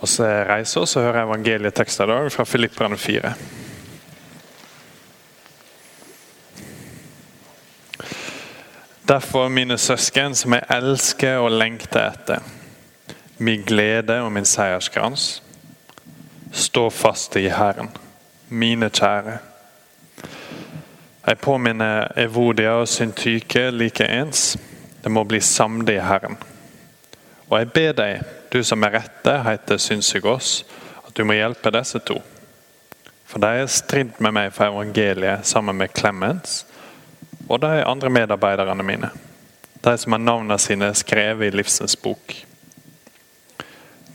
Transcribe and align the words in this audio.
Og 0.00 0.08
så 0.08 0.24
reiser 0.48 0.80
oss 0.80 0.96
og 0.96 1.04
hører 1.04 1.26
evangelietekster 1.26 2.08
i 2.08 2.12
dag 2.12 2.32
fra 2.32 2.44
Filipperne 2.48 2.96
4. 2.96 3.34
Derfor, 9.08 9.48
mine 9.48 9.78
søsken, 9.78 10.34
som 10.34 10.54
jeg 10.54 10.62
elsker 10.70 11.42
og 11.42 11.50
lengter 11.50 12.12
etter, 12.12 12.44
min 13.38 13.64
glede 13.66 14.20
og 14.22 14.32
min 14.32 14.46
seierskrans, 14.46 15.42
stå 16.52 16.90
fast 16.90 17.36
i 17.36 17.48
Herren, 17.48 17.90
mine 18.48 18.90
kjære. 18.90 19.38
Jeg 21.26 21.38
påminner 21.38 22.08
Evodia 22.16 22.78
og 22.80 22.88
Syntyke 22.88 23.70
likeens. 23.70 24.56
Det 25.04 25.10
må 25.10 25.24
bli 25.24 25.40
samde 25.40 25.94
i 25.94 26.00
Herren. 26.00 26.38
Og 27.50 27.58
jeg 27.58 27.72
ber 27.74 27.94
deg, 27.98 28.20
du 28.52 28.60
som 28.62 28.84
er 28.86 28.94
rette 29.00 29.32
heter 29.42 29.80
Synsygås, 29.82 30.60
at 31.02 31.16
du 31.18 31.24
må 31.26 31.34
hjelpe 31.34 31.72
disse 31.74 31.98
to. 32.06 32.20
For 33.26 33.42
de 33.42 33.50
har 33.58 33.70
stridd 33.70 34.20
med 34.22 34.34
meg 34.36 34.52
for 34.54 34.70
evangeliet 34.70 35.46
sammen 35.46 35.78
med 35.78 35.90
Clemens 35.94 36.64
og 37.48 37.58
de 37.62 37.82
andre 37.82 38.10
medarbeiderne 38.10 38.86
mine. 38.86 39.10
De 39.82 39.96
som 39.98 40.14
har 40.14 40.22
navnene 40.22 40.58
sine 40.62 40.92
skrevet 40.94 41.50
i 41.50 41.56
livsens 41.56 41.96
bok. 41.98 42.34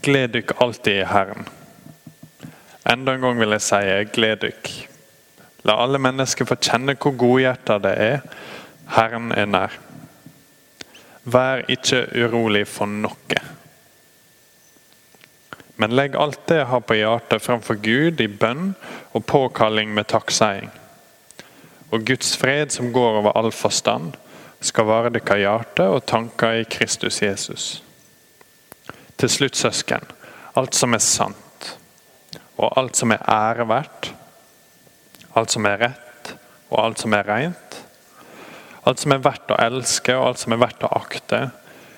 Gled 0.04 0.32
dykk 0.32 0.56
alltid 0.62 1.02
i 1.02 1.08
Herren. 1.10 1.48
Enda 2.88 3.16
en 3.16 3.24
gang 3.24 3.40
vil 3.40 3.56
jeg 3.56 3.66
si 3.66 3.80
gled 4.14 4.44
dykk. 4.46 4.70
La 5.66 5.76
alle 5.82 5.98
mennesker 6.00 6.48
få 6.48 6.56
kjenne 6.62 6.94
hvor 6.94 7.16
godhjerta 7.18 7.80
det 7.82 7.96
er. 8.00 8.20
Herren 8.96 9.32
er 9.34 9.50
nær. 9.50 9.74
Vær 11.26 11.64
ikke 11.72 12.04
urolig 12.14 12.64
for 12.70 12.86
noe. 12.86 13.40
Men 15.76 15.92
legg 15.92 16.16
alt 16.16 16.40
det 16.48 16.60
jeg 16.62 16.68
har 16.70 16.84
på 16.86 16.96
hjertet 16.96 17.42
framfor 17.44 17.80
Gud 17.82 18.22
i 18.22 18.28
bønn 18.30 18.70
og 19.12 19.26
påkalling 19.28 19.90
med 19.94 20.08
takkseiing. 20.08 20.70
Og 21.92 22.06
Guds 22.06 22.32
fred 22.38 22.72
som 22.72 22.92
går 22.94 23.20
over 23.20 23.36
all 23.36 23.52
forstand, 23.52 24.14
skal 24.60 24.88
vare 24.88 25.10
deres 25.12 25.42
hjerte 25.42 25.84
og 25.92 26.06
tanker 26.08 26.62
i 26.62 26.64
Kristus 26.64 27.20
Jesus. 27.22 27.66
Til 29.20 29.30
slutt, 29.30 29.56
søsken, 29.56 30.04
alt 30.56 30.74
som 30.74 30.96
er 30.96 31.04
sant, 31.04 31.76
og 32.56 32.72
alt 32.80 32.96
som 32.96 33.12
er 33.12 33.24
æreverdt, 33.28 34.10
alt 35.36 35.52
som 35.52 35.68
er 35.68 35.80
rett, 35.84 36.32
og 36.70 36.84
alt 36.84 37.04
som 37.04 37.14
er 37.16 37.28
rent, 37.28 37.65
alt 38.86 39.02
som 39.02 39.14
er 39.14 39.22
verdt 39.24 39.50
å 39.50 39.58
elske, 39.60 40.14
og 40.14 40.28
alt 40.28 40.42
som 40.42 40.54
er 40.54 40.60
verdt 40.62 40.84
å 40.86 40.92
akte, 40.94 41.40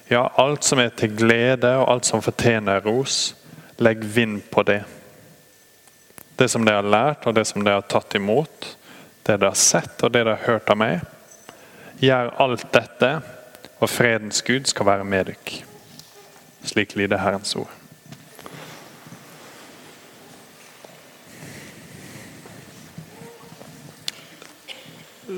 ja, 0.09 0.23
alt 0.41 0.65
som 0.65 0.81
er 0.81 0.95
til 0.97 1.13
glede, 1.17 1.75
og 1.83 1.91
alt 1.93 2.09
som 2.09 2.25
fortjener 2.25 2.81
ros, 2.87 3.35
legg 3.77 4.05
vind 4.05 4.41
på 4.51 4.65
det. 4.65 4.81
Det 6.39 6.49
som 6.49 6.65
dere 6.65 6.81
har 6.81 6.89
lært, 6.89 7.27
og 7.29 7.37
det 7.37 7.45
som 7.51 7.65
dere 7.65 7.83
har 7.83 7.89
tatt 7.91 8.17
imot, 8.17 8.71
det 9.27 9.37
dere 9.37 9.53
har 9.53 9.61
sett, 9.61 9.99
og 10.01 10.13
det 10.15 10.23
dere 10.23 10.39
har 10.39 10.55
hørt 10.55 10.73
av 10.73 10.81
meg. 10.81 11.05
Gjør 12.01 12.33
alt 12.41 12.65
dette, 12.73 13.13
og 13.79 13.91
fredens 13.93 14.41
Gud 14.47 14.71
skal 14.71 14.89
være 14.89 15.05
med 15.05 15.29
dere. 15.33 15.61
Slik 16.69 16.97
lyder 16.97 17.21
Herrens 17.21 17.53
ord. 17.59 17.71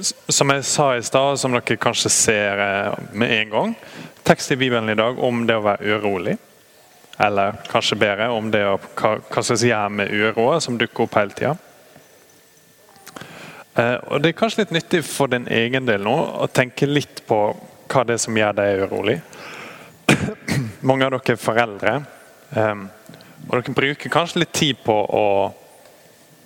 Som 0.02 0.50
jeg 0.50 0.64
sa 0.64 0.96
i 0.96 1.02
stad, 1.02 1.38
som 1.40 1.52
dere 1.52 1.76
kanskje 1.80 2.10
ser 2.12 2.60
eh, 2.64 2.92
med 3.12 3.32
en 3.34 3.50
gang, 3.50 3.72
tekst 4.24 4.52
i 4.52 4.56
Bibelen 4.56 4.88
i 4.88 4.96
dag 4.96 5.18
om 5.18 5.42
det 5.46 5.56
å 5.58 5.64
være 5.64 5.96
urolig. 5.96 6.36
Eller 7.20 7.58
kanskje 7.68 7.98
bedre 8.00 8.30
om 8.32 8.48
det 8.52 8.62
å, 8.64 8.78
hva, 8.96 9.18
hva 9.28 9.42
som 9.44 9.58
gjør 9.60 9.90
med 9.92 10.12
uroa 10.12 10.60
som 10.64 10.78
dukker 10.80 11.04
opp 11.04 11.18
hele 11.20 11.36
tida. 11.36 11.56
Eh, 13.74 13.96
Det 14.20 14.30
er 14.30 14.38
kanskje 14.38 14.62
litt 14.62 14.72
nyttig 14.78 15.02
for 15.04 15.28
din 15.28 15.48
egen 15.48 15.88
del 15.88 16.06
nå 16.06 16.16
å 16.16 16.48
tenke 16.48 16.88
litt 16.88 17.20
på 17.28 17.40
hva 17.90 18.04
det 18.06 18.16
er 18.16 18.22
som 18.22 18.38
gjør 18.38 18.56
deg 18.56 18.84
urolig. 18.86 19.18
Mange 20.88 21.06
av 21.06 21.18
dere 21.18 21.36
er 21.36 21.42
foreldre, 21.42 21.98
eh, 22.56 22.86
og 23.48 23.52
dere 23.58 23.76
bruker 23.76 24.12
kanskje 24.16 24.44
litt 24.44 24.56
tid 24.56 24.80
på 24.86 24.96
å 24.96 25.26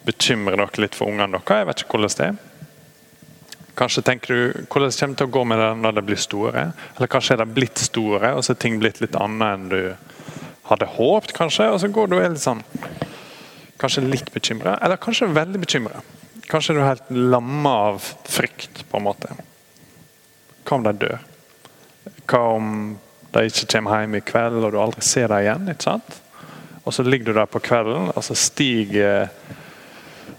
bekymre 0.05 0.59
dere 0.59 0.83
litt 0.83 0.99
for 0.99 1.13
ungene 1.13 1.39
deres. 1.39 1.63
Jeg 1.63 1.71
vet 1.71 1.85
ikke 1.85 1.99
hvordan 1.99 2.19
det 2.19 2.29
er. 2.33 2.43
Kanskje 3.75 4.05
tenker 4.07 4.35
du 4.35 4.67
hvordan 4.71 4.91
det 4.91 4.99
kommer 5.01 5.19
til 5.19 5.27
å 5.27 5.35
gå 5.35 5.45
med 5.51 5.59
det 5.59 5.71
når 5.83 5.95
det 5.97 6.05
blir 6.07 6.21
store. 6.21 6.65
Eller 6.95 7.11
kanskje 7.11 7.35
er 7.35 7.43
det 7.43 7.55
blitt 7.57 7.81
store, 7.83 8.35
og 8.37 8.45
så 8.47 8.55
er 8.55 8.61
ting 8.63 8.79
blitt 8.83 9.01
litt 9.03 9.17
annet 9.19 9.47
enn 9.49 9.71
du 9.73 9.81
hadde 10.71 10.91
håpet. 10.95 11.35
kanskje, 11.37 11.71
Og 11.73 11.81
så 11.81 11.89
går 11.89 12.07
du 12.09 12.19
litt 12.21 12.41
sånn 12.41 12.63
Kanskje 13.79 14.05
litt 14.07 14.31
bekymra, 14.33 14.79
eller 14.81 14.97
kanskje 14.97 15.27
veldig 15.35 15.61
bekymra. 15.61 16.01
Kanskje 16.49 16.77
du 16.77 16.81
er 16.81 16.93
helt 16.93 17.11
lamma 17.11 17.73
av 17.91 18.05
frykt, 18.25 18.85
på 18.89 18.97
en 18.97 19.05
måte. 19.05 19.35
Hva 20.65 20.79
om 20.79 20.85
de 20.87 20.93
dør? 21.03 21.19
Hva 22.31 22.41
om 22.55 22.71
de 23.35 23.43
ikke 23.51 23.67
kommer 23.75 24.01
hjem 24.01 24.15
i 24.15 24.23
kveld, 24.25 24.63
og 24.63 24.73
du 24.73 24.79
aldri 24.81 25.03
ser 25.03 25.29
dem 25.29 25.43
igjen? 25.43 25.69
ikke 25.75 25.89
sant? 25.89 26.21
Og 26.85 26.95
så 26.95 27.03
ligger 27.03 27.33
du 27.33 27.41
der 27.41 27.51
på 27.51 27.61
kvelden, 27.67 28.13
og 28.15 28.25
så 28.25 28.39
stiger 28.39 29.29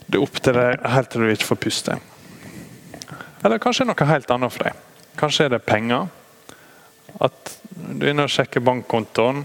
det 0.07 0.21
opp 0.21 0.39
til 0.41 0.55
deg 0.55 0.87
helt 0.95 1.11
til 1.11 1.25
du 1.25 1.33
ikke 1.35 1.51
får 1.51 1.61
puste. 1.67 1.99
Eller 3.45 3.61
kanskje 3.61 3.85
noe 3.85 4.07
helt 4.09 4.31
annet 4.33 4.53
for 4.53 4.65
deg. 4.65 4.77
Kanskje 5.19 5.45
er 5.45 5.51
det 5.53 5.65
penger. 5.67 6.07
At 7.21 7.51
du 7.69 8.07
er 8.07 8.15
inne 8.15 8.25
og 8.25 8.33
sjekker 8.33 8.63
bankkontoen, 8.65 9.43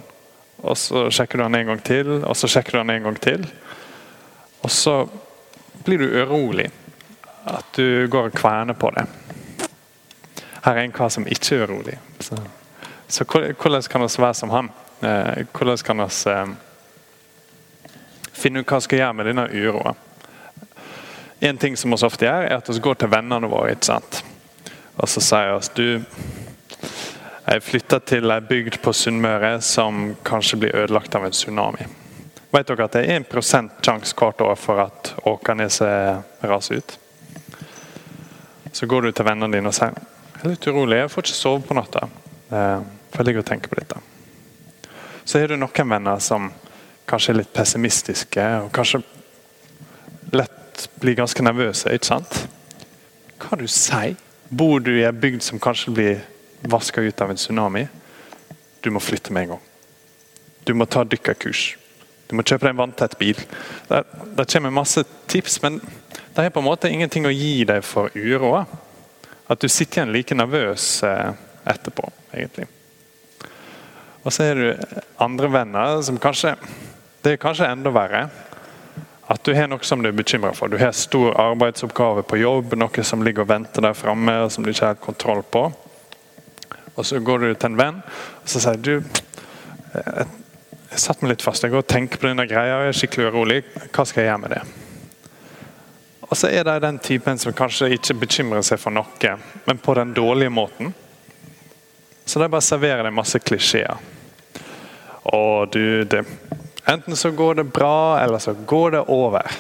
og 0.61 0.77
så 0.81 1.07
sjekker 1.13 1.39
du 1.39 1.45
den 1.45 1.59
en 1.59 1.73
gang 1.73 1.83
til, 1.85 2.13
og 2.25 2.37
så 2.37 2.49
sjekker 2.49 2.79
du 2.79 2.81
den 2.81 2.95
en 2.95 3.11
gang 3.11 3.19
til. 3.21 3.45
Og 4.65 4.73
så 4.73 4.95
blir 5.85 6.01
du 6.01 6.09
urolig. 6.23 6.71
At 7.45 7.77
du 7.77 8.09
går 8.09 8.31
og 8.31 8.37
kverner 8.37 8.77
på 8.77 8.91
det. 8.97 9.05
Her 10.65 10.77
er 10.77 10.83
en 10.85 10.97
kar 10.97 11.13
som 11.13 11.29
ikke 11.29 11.57
er 11.57 11.69
urolig. 11.69 11.97
Så, 12.21 12.41
så 13.09 13.25
hvordan 13.25 13.83
kan 13.91 14.05
vi 14.05 14.11
være 14.17 14.35
som 14.35 14.53
han? 14.53 14.69
Eh, 15.01 15.47
hvordan 15.53 15.85
kan 15.85 16.05
vi 16.05 16.33
eh, 16.33 16.53
finne 18.33 18.61
ut 18.61 18.69
hva 18.69 18.81
vi 18.81 18.89
skal 18.89 19.05
gjøre 19.05 19.17
med 19.17 19.29
denne 19.29 19.49
uroa? 19.53 19.95
En 21.41 21.59
ting 21.59 21.77
som 21.77 21.91
vi 21.91 22.05
ofte 22.05 22.27
gjør, 22.27 22.47
er 22.47 22.59
at 22.59 22.69
vi 22.69 22.83
går 22.85 23.01
til 23.01 23.11
vennene 23.13 23.49
våre 23.49 23.73
ikke 23.75 23.93
sant? 23.93 24.25
og 25.01 25.09
så 25.09 25.23
sier 25.25 25.55
oss, 25.55 25.71
du 25.73 26.01
jeg 27.51 27.63
flytta 27.65 27.99
til 28.07 28.31
ei 28.31 28.43
bygd 28.45 28.77
på 28.85 28.93
Sunnmøre 28.95 29.57
som 29.65 30.13
kanskje 30.27 30.59
blir 30.61 30.77
ødelagt 30.77 31.17
av 31.17 31.25
en 31.27 31.35
tsunami. 31.35 31.87
Vet 32.53 32.69
dere 32.69 32.87
at 32.87 32.95
det 32.95 33.03
er 33.09 33.25
1 33.25 33.81
sjanse 33.83 34.15
hvert 34.19 34.45
år 34.45 34.59
for 34.61 34.83
at 34.85 35.15
Åkerneset 35.27 36.45
raser 36.47 36.79
ut? 36.79 36.99
Så 38.73 38.87
går 38.87 39.03
du 39.03 39.13
til 39.13 39.27
vennene 39.27 39.57
dine 39.57 39.73
og 39.73 39.75
sier 39.75 39.97
jeg 40.41 40.47
er 40.47 40.55
litt 40.55 40.69
urolig, 40.71 40.97
jeg 41.03 41.11
får 41.13 41.27
ikke 41.27 41.37
sove 41.37 41.61
på 41.69 41.75
natta. 41.77 42.07
Eh, 42.49 42.79
for 43.11 43.21
jeg 43.21 43.27
ligger 43.27 43.43
og 43.43 43.49
tenker 43.51 43.69
på 43.69 43.77
dette. 43.77 43.99
Så 45.25 45.41
er 45.41 45.51
det 45.51 45.59
noen 45.61 45.91
venner 45.91 46.23
som 46.25 46.47
kanskje 47.11 47.35
er 47.35 47.41
litt 47.43 47.53
pessimistiske 47.53 48.47
og 48.63 48.71
kanskje 48.73 49.03
lett 50.33 50.60
blir 51.01 51.19
ganske 51.19 51.43
nervøse. 51.43 51.93
ikke 51.93 52.07
sant? 52.07 52.49
Hva 53.41 53.59
du 53.59 53.67
sier? 53.69 54.17
Bor 54.51 54.81
du 54.81 54.93
i 54.99 55.07
en 55.07 55.21
bygd 55.21 55.43
som 55.47 55.61
kanskje 55.63 55.95
blir 55.95 56.23
vaska 56.63 57.01
ut 57.01 57.21
av 57.21 57.31
en 57.31 57.39
tsunami? 57.39 57.87
Du 58.81 58.91
må 58.91 59.01
flytte 59.01 59.33
med 59.33 59.43
en 59.43 59.55
gang. 59.55 59.63
Du 60.65 60.75
må 60.75 60.87
ta 60.87 61.05
dykkerkurs. 61.05 61.77
Du 62.29 62.37
må 62.39 62.45
kjøpe 62.47 62.67
deg 62.67 62.75
en 62.75 62.83
vanntett 62.83 63.17
bil. 63.19 63.39
Det, 63.89 64.03
det 64.39 64.47
kommer 64.53 64.75
masse 64.75 65.05
tips, 65.31 65.61
men 65.63 65.81
det 66.35 66.45
er 66.45 66.53
på 66.55 66.63
en 66.63 66.69
måte 66.69 66.91
ingenting 66.91 67.27
å 67.27 67.35
gi 67.35 67.65
deg 67.69 67.83
for 67.87 68.13
uroa. 68.15 68.65
At 69.51 69.63
du 69.63 69.69
sitter 69.69 70.01
igjen 70.01 70.13
like 70.15 70.37
nervøs 70.37 71.03
eh, 71.07 71.33
etterpå, 71.69 72.07
egentlig. 72.33 72.69
Og 74.23 74.31
så 74.35 74.51
er 74.51 74.61
du 74.61 75.01
andre 75.19 75.49
venner 75.51 76.03
som 76.05 76.19
kanskje 76.21 76.53
Det 77.25 77.35
er 77.35 77.41
kanskje 77.41 77.69
enda 77.69 77.91
verre 77.93 78.27
at 79.31 79.45
du 79.47 79.53
har 79.55 79.69
noe 79.71 79.87
som 79.87 80.03
du 80.03 80.09
er 80.11 80.17
bekymra 80.17 80.51
for. 80.59 80.69
Du 80.69 80.79
har 80.81 80.91
stor 80.97 81.37
arbeidsoppgave 81.39 82.25
på 82.27 82.41
jobb, 82.41 82.75
noe 82.75 83.05
som 83.07 83.23
ligger 83.23 83.45
og 83.45 83.53
venter 83.53 83.85
der 83.87 83.95
framme, 83.95 84.35
som 84.51 84.67
du 84.67 84.73
ikke 84.73 84.89
har 84.89 84.99
kontroll 84.99 85.45
på. 85.47 85.69
Og 86.97 87.07
Så 87.07 87.21
går 87.23 87.39
du 87.39 87.55
til 87.55 87.71
en 87.71 87.79
venn 87.79 88.01
og 88.03 88.49
så 88.51 88.61
sier 88.61 88.81
du 88.83 88.93
jeg, 88.99 90.27
jeg 90.91 90.99
satt 90.99 91.23
meg 91.23 91.33
litt 91.33 91.45
fast. 91.47 91.63
Jeg 91.63 91.71
går 91.71 91.85
og 91.85 91.89
tenker 91.89 92.19
på 92.19 92.27
denne 92.27 92.47
greia, 92.51 92.83
jeg 92.83 92.91
er 92.91 92.99
skikkelig 92.99 93.31
urolig. 93.31 93.61
Hva 93.95 94.05
skal 94.05 94.25
jeg 94.25 94.31
gjøre 94.33 94.43
med 94.43 94.55
det? 94.57 94.63
Og 96.27 96.39
så 96.39 96.51
er 96.51 96.67
det 96.67 96.77
den 96.83 96.99
typen 97.03 97.39
som 97.39 97.55
kanskje 97.55 97.93
ikke 97.95 98.19
bekymrer 98.25 98.67
seg 98.67 98.79
for 98.83 98.95
noe, 98.95 99.37
men 99.67 99.79
på 99.83 99.95
den 99.99 100.15
dårlige 100.15 100.51
måten. 100.51 100.93
Så 102.27 102.43
de 102.43 102.51
bare 102.51 102.67
serverer 102.67 103.07
deg 103.07 103.15
masse 103.15 103.39
klisjeer. 103.43 103.99
Og 105.31 105.71
du, 105.75 106.05
det, 106.11 106.25
Enten 106.85 107.17
så 107.17 107.31
går 107.31 107.55
det 107.55 107.65
bra, 107.65 108.21
eller 108.21 108.39
så 108.39 108.55
går 108.55 108.91
det 108.91 109.01
over. 109.01 109.51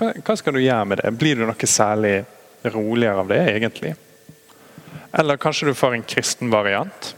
Hva, 0.00 0.36
skal 0.36 0.56
du 0.56 0.62
gjøre 0.62 0.84
med 0.88 1.02
det? 1.02 1.10
Blir 1.20 1.36
du 1.36 1.44
noe 1.48 1.68
særlig 1.68 2.22
roligere 2.62 3.20
av 3.20 3.28
det, 3.28 3.40
egentlig? 3.52 3.94
Eller 5.12 5.40
kanskje 5.40 5.68
du 5.68 5.74
får 5.74 5.94
en 5.94 6.06
kristen 6.06 6.50
variant. 6.50 7.14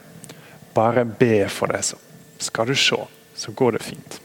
Bare 0.75 1.05
be 1.05 1.47
for 1.53 1.71
det, 1.71 1.83
så 1.83 2.01
skal 2.39 2.67
du 2.67 2.75
se. 2.75 2.99
så 3.35 3.53
går 3.53 3.73
det 3.73 3.83
fint. 3.83 4.21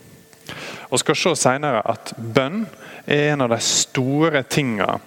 Og 0.89 0.99
skal 0.99 1.15
se 1.15 1.35
senere 1.39 1.81
at 1.85 2.13
bønn 2.17 2.65
er 3.05 3.31
en 3.31 3.43
av 3.45 3.49
de 3.53 3.59
store 3.63 4.43
tingene 4.43 4.99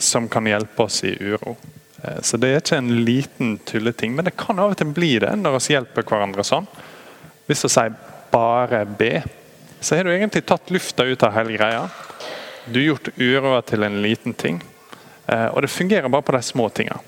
som 0.00 0.28
kan 0.28 0.46
hjelpe 0.48 0.84
oss 0.84 1.02
i 1.04 1.12
uro. 1.20 1.56
Eh, 2.02 2.20
så 2.22 2.36
det 2.36 2.50
er 2.50 2.62
ikke 2.62 2.78
en 2.80 2.92
liten 3.04 3.58
tulleting, 3.68 4.14
men 4.16 4.24
det 4.24 4.36
kan 4.38 4.58
av 4.60 4.72
og 4.72 4.78
til 4.80 4.92
bli 4.96 5.14
det 5.22 5.32
når 5.40 5.58
vi 5.58 5.74
hjelper 5.74 6.06
hverandre 6.08 6.44
sånn. 6.46 6.68
Hvis 7.48 7.64
du 7.64 7.68
sier 7.72 7.96
'bare 8.30 8.84
be', 8.84 9.22
så 9.80 9.96
har 9.96 10.04
du 10.04 10.10
egentlig 10.10 10.46
tatt 10.46 10.70
lufta 10.70 11.04
ut 11.04 11.22
av 11.22 11.32
hele 11.32 11.52
greia. 11.56 11.88
Du 12.64 12.80
har 12.80 12.86
gjort 12.86 13.08
uroa 13.16 13.62
til 13.62 13.82
en 13.82 14.02
liten 14.02 14.34
ting. 14.34 14.62
Eh, 15.26 15.46
og 15.46 15.62
det 15.62 15.68
fungerer 15.68 16.08
bare 16.08 16.22
på 16.22 16.32
de 16.32 16.42
små 16.42 16.68
tinga. 16.68 16.98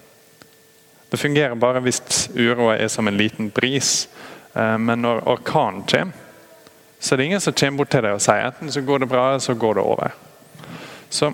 Det 1.11 1.17
fungerer 1.21 1.55
bare 1.55 1.81
hvis 1.81 2.29
uroa 2.35 2.77
er 2.77 2.89
som 2.89 3.09
en 3.09 3.17
liten 3.17 3.51
bris. 3.51 4.09
Eh, 4.55 4.79
men 4.79 5.03
når 5.03 5.29
orkanen 5.29 5.83
kommer, 5.83 6.13
så 6.99 7.15
er 7.15 7.17
det 7.17 7.25
ingen 7.25 7.41
som 7.41 7.53
kommer 7.53 7.79
bort 7.79 7.91
til 7.91 8.05
deg 8.05 8.15
og 8.15 8.23
sier 8.23 8.47
enten 8.47 8.71
så 8.73 8.81
går 8.81 9.03
det 9.03 9.09
bra, 9.11 9.29
eller 9.29 9.43
så 9.43 9.55
går 9.59 9.75
det 9.75 9.83
over. 9.83 10.13
Så 11.11 11.33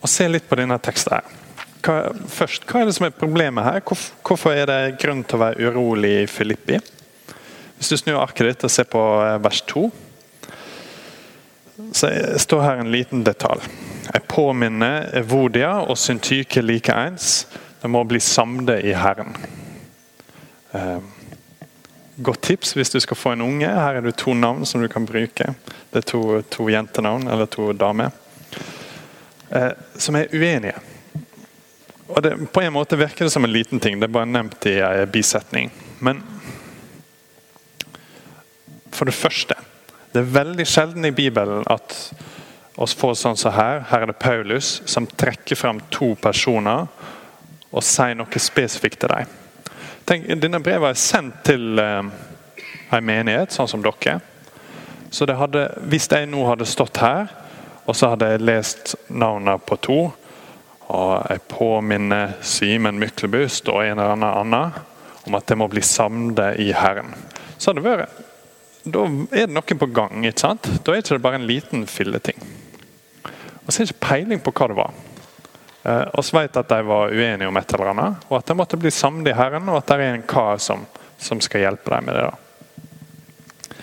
å 0.00 0.08
se 0.08 0.28
litt 0.28 0.46
på 0.48 0.56
denne 0.56 0.78
teksten 0.78 1.16
her. 1.18 1.36
Hva, 1.80 1.96
først, 2.28 2.64
hva 2.68 2.80
er 2.80 2.88
det 2.88 2.94
som 2.96 3.08
er 3.08 3.16
problemet 3.16 3.66
her? 3.66 3.82
Hvorfor, 3.82 4.14
hvorfor 4.24 4.54
er 4.54 4.70
det 4.70 5.00
grunn 5.02 5.24
til 5.24 5.36
å 5.36 5.42
være 5.42 5.68
urolig 5.68 6.12
i 6.22 6.26
Filippi? 6.30 6.78
Hvis 7.80 7.88
du 7.88 7.96
snur 7.96 8.18
arket 8.20 8.44
ditt 8.44 8.64
og 8.66 8.70
ser 8.72 8.84
på 8.92 9.00
eh, 9.24 9.38
vers 9.40 9.62
2, 9.72 9.86
så 11.96 12.10
står 12.36 12.60
her 12.60 12.80
en 12.82 12.90
liten 12.92 13.22
detalj. 13.24 13.64
Jeg 14.04 14.26
påminner 14.28 15.06
Evodia 15.16 15.78
og 15.80 15.96
Syntyke 15.96 16.60
likeens. 16.60 17.46
De 17.80 17.88
må 17.88 18.02
bli 18.04 18.20
samlet 18.20 18.84
i 18.84 18.92
Herren. 18.92 19.32
Eh, 20.76 20.98
godt 22.20 22.42
tips 22.50 22.74
hvis 22.76 22.92
du 22.92 22.98
skal 23.00 23.16
få 23.16 23.32
en 23.32 23.46
unge. 23.46 23.70
Her 23.72 23.96
er 23.96 24.04
det 24.04 24.18
to 24.20 24.34
navn 24.36 24.68
som 24.68 24.84
du 24.84 24.88
kan 24.92 25.08
bruke. 25.08 25.54
Det 25.88 26.02
er 26.02 26.08
to, 26.10 26.20
to 26.52 26.68
jentenavn, 26.68 27.24
eller 27.32 27.48
to 27.48 27.70
damer. 27.72 28.12
Eh, 29.48 29.72
som 29.96 30.20
er 30.20 30.28
uenige. 30.36 30.76
Og 32.12 32.20
det, 32.28 32.36
På 32.52 32.60
en 32.60 32.76
måte 32.76 33.00
virker 33.00 33.24
det 33.24 33.32
som 33.32 33.48
en 33.48 33.56
liten 33.56 33.80
ting. 33.80 33.96
Det 33.96 34.10
er 34.10 34.18
bare 34.20 34.28
nevnt 34.28 34.68
i 34.68 34.76
en 34.84 35.08
bisetning. 35.08 35.72
Men 36.04 36.20
for 38.92 39.08
det 39.08 39.16
første 39.16 39.54
Det 40.12 40.20
er 40.20 40.32
veldig 40.34 40.66
sjelden 40.66 41.06
i 41.06 41.14
Bibelen 41.14 41.62
at 41.70 41.94
oss 42.80 42.94
får 42.98 43.14
sånn 43.20 43.36
som 43.38 43.52
her. 43.54 43.84
Her 43.86 44.02
er 44.02 44.10
det 44.10 44.18
Paulus 44.18 44.80
som 44.88 45.06
trekker 45.06 45.58
fram 45.58 45.78
to 45.92 46.14
personer 46.18 46.88
og 47.70 47.84
sier 47.86 48.16
noe 48.18 48.42
spesifikt 48.42 49.04
til 49.04 49.12
dem. 49.12 49.36
Tenk, 50.08 50.26
denne 50.42 50.58
brevet 50.64 50.90
er 50.90 50.98
sendt 50.98 51.44
til 51.46 51.78
eh, 51.78 52.08
en 52.90 53.06
menighet, 53.06 53.54
sånn 53.54 53.68
som 53.70 53.84
dere. 53.84 54.16
Så 55.14 55.28
hadde, 55.30 55.68
hvis 55.92 56.08
jeg 56.10 56.26
nå 56.26 56.42
hadde 56.48 56.66
stått 56.66 56.98
her 57.04 57.30
og 57.90 57.96
så 57.96 58.12
hadde 58.12 58.28
jeg 58.30 58.44
lest 58.44 58.94
navnene 59.08 59.56
på 59.66 59.78
to, 59.82 60.00
og 60.90 61.12
jeg 61.30 61.42
påminner 61.50 62.36
Simen 62.46 63.00
Myklebust 63.02 63.68
og 63.70 63.82
en 63.82 63.98
eller 63.98 64.14
annen 64.14 64.30
annen 64.30 64.76
om 65.26 65.36
at 65.38 65.46
det 65.50 65.56
må 65.58 65.66
bli 65.70 65.82
samlet 65.84 66.60
i 66.62 66.70
Herren. 66.74 67.10
Så 67.58 67.70
hadde 67.70 67.82
det 67.82 67.90
vært, 67.90 68.20
Da 68.90 69.04
er 69.06 69.46
det 69.46 69.54
noe 69.54 69.78
på 69.82 69.88
gang. 69.94 70.24
ikke 70.26 70.46
sant? 70.46 70.66
Da 70.84 70.92
er 70.92 71.00
det 71.00 71.10
ikke 71.10 71.22
bare 71.22 71.40
en 71.40 71.46
liten 71.48 71.86
filleting. 71.86 72.38
Og 73.24 73.72
så 73.72 73.80
er 73.80 73.86
det 73.86 73.94
ikke 73.94 74.08
peiling 74.08 74.42
på 74.42 74.52
hva 74.52 74.68
det 74.70 74.78
var. 74.78 74.94
Eh, 75.82 76.06
oss 76.20 76.32
vet 76.34 76.56
at 76.56 76.68
de 76.68 76.80
var 76.84 77.12
uenige 77.14 77.48
om 77.48 77.56
et 77.56 77.74
eller 77.74 77.92
annet, 77.94 78.28
og 78.28 78.38
at 78.38 78.46
de 78.50 78.56
måtte 78.58 78.78
bli 78.80 78.92
samlet 78.92 79.32
i 79.32 79.36
Herren, 79.38 79.68
og 79.68 79.80
at 79.80 79.88
det 79.88 79.98
er 80.04 80.14
en 80.18 80.28
kar 80.28 80.58
som, 80.60 80.84
som 81.18 81.40
skal 81.40 81.64
hjelpe 81.64 81.94
dem 81.94 82.08
med 82.10 82.18
det. 82.18 82.28
da. 82.28 83.76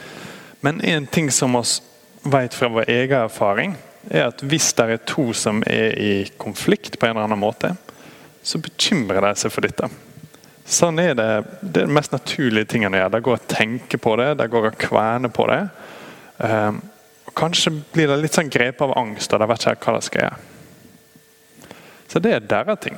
Men 0.61 0.81
en 0.81 1.07
ting 1.07 1.31
som 1.31 1.55
oss 1.55 1.79
vet 2.23 2.53
fra 2.53 2.69
vår 2.69 2.89
egen 2.89 3.21
erfaring, 3.23 3.77
er 4.11 4.29
at 4.29 4.41
hvis 4.43 4.71
det 4.77 4.85
er 4.91 5.05
to 5.07 5.31
som 5.35 5.63
er 5.67 5.97
i 5.99 6.11
konflikt 6.39 6.99
på 6.99 7.07
en 7.07 7.15
eller 7.15 7.27
annen 7.27 7.39
måte, 7.39 7.73
så 8.43 8.59
bekymrer 8.63 9.23
de 9.23 9.33
seg 9.39 9.51
for 9.51 9.65
dette. 9.65 9.89
Sånn 10.67 10.99
er 10.99 11.13
det, 11.15 11.27
det 11.61 11.83
er 11.83 11.87
det 11.87 11.95
mest 11.95 12.11
naturlige 12.11 12.67
tingene 12.73 12.97
å 12.97 13.01
gjøre. 13.01 13.15
Det 13.15 13.23
går 13.23 13.37
å 13.37 13.47
tenke 13.47 13.99
på 14.03 14.15
det, 14.19 14.33
det 14.41 14.49
går 14.51 14.67
å 14.67 14.75
kverne 14.75 15.31
på 15.31 15.47
det. 15.47 15.61
Um, 16.43 16.81
Kanskje 17.37 17.71
blir 17.93 18.07
det 18.09 18.15
litt 18.17 18.33
sånn 18.33 18.49
grep 18.49 18.81
av 18.81 18.95
angst, 18.97 19.33
og 19.33 19.41
de 19.41 19.47
vet 19.51 19.65
ikke 19.69 19.91
hva 19.91 19.99
de 19.99 20.05
skal 20.07 20.23
gjøre. 20.23 20.37
Så 22.07 22.21
det 22.23 22.31
er 22.33 22.47
deres 22.49 22.79
ting. 22.81 22.97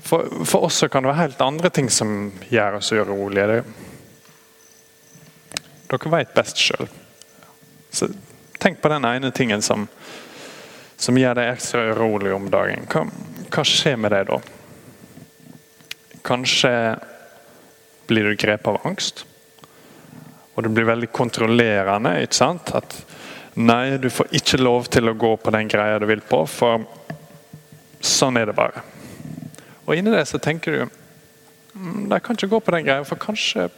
For, 0.00 0.30
for 0.48 0.64
oss 0.70 0.80
kan 0.88 1.04
det 1.04 1.10
være 1.10 1.26
helt 1.26 1.42
andre 1.44 1.70
ting 1.74 1.90
som 1.92 2.30
gjør 2.48 2.78
oss 2.78 2.92
urolige. 2.94 3.60
Dere 5.90 6.12
vet 6.14 6.32
best 6.34 6.62
sjøl. 6.62 6.88
Tenk 8.60 8.80
på 8.80 8.92
den 8.92 9.04
ene 9.04 9.32
tingen 9.34 9.60
som, 9.62 9.84
som 10.96 11.18
gjør 11.18 11.36
deg 11.36 11.52
ekstra 11.52 11.84
urolig 11.90 12.32
om 12.32 12.48
dagen. 12.52 12.88
Hva, 12.88 13.04
hva 13.50 13.66
skjer 13.66 14.00
med 14.00 14.14
deg 14.14 14.30
da? 14.30 14.40
Kanskje 16.26 16.72
blir 18.10 18.24
du 18.24 18.36
grepet 18.36 18.68
av 18.68 18.86
angst. 18.86 19.24
Og 20.54 20.64
det 20.66 20.72
blir 20.74 20.88
veldig 20.88 21.08
kontrollerende. 21.14 22.16
ikke 22.22 22.36
sant? 22.36 22.72
At 22.74 22.96
nei, 23.54 23.96
du 23.96 24.10
får 24.10 24.32
ikke 24.34 24.60
lov 24.60 24.88
til 24.92 25.08
å 25.08 25.16
gå 25.16 25.34
på 25.36 25.52
den 25.54 25.68
greia 25.70 25.98
du 25.98 26.06
vil 26.10 26.22
på, 26.26 26.42
for 26.46 26.86
sånn 28.00 28.40
er 28.40 28.50
det 28.50 28.56
bare. 28.58 28.82
Og 29.86 29.96
inni 29.96 30.12
det 30.14 30.26
så 30.28 30.38
tenker 30.38 30.72
du 30.72 30.82
mm, 31.74 32.08
de 32.10 32.20
kan 32.20 32.36
ikke 32.36 32.50
gå 32.50 32.60
på 32.60 32.74
den 32.76 32.86
greia, 32.86 33.04
for 33.04 33.20
kanskje 33.20 33.68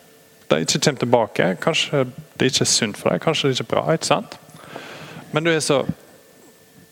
de 0.50 0.60
ikke 0.60 0.80
kommer 0.80 1.04
tilbake. 1.04 1.48
Kanskje 1.62 2.06
det 2.38 2.52
ikke 2.52 2.64
er 2.66 2.72
sunt 2.72 3.00
for 3.00 3.12
deg, 3.12 3.22
kanskje 3.24 3.48
det 3.48 3.56
ikke 3.56 3.68
er 3.68 3.74
bra. 3.74 3.84
ikke 3.94 4.10
sant? 4.10 4.38
Men 5.32 5.44
du 5.44 5.52
er 5.52 5.60
så 5.64 5.82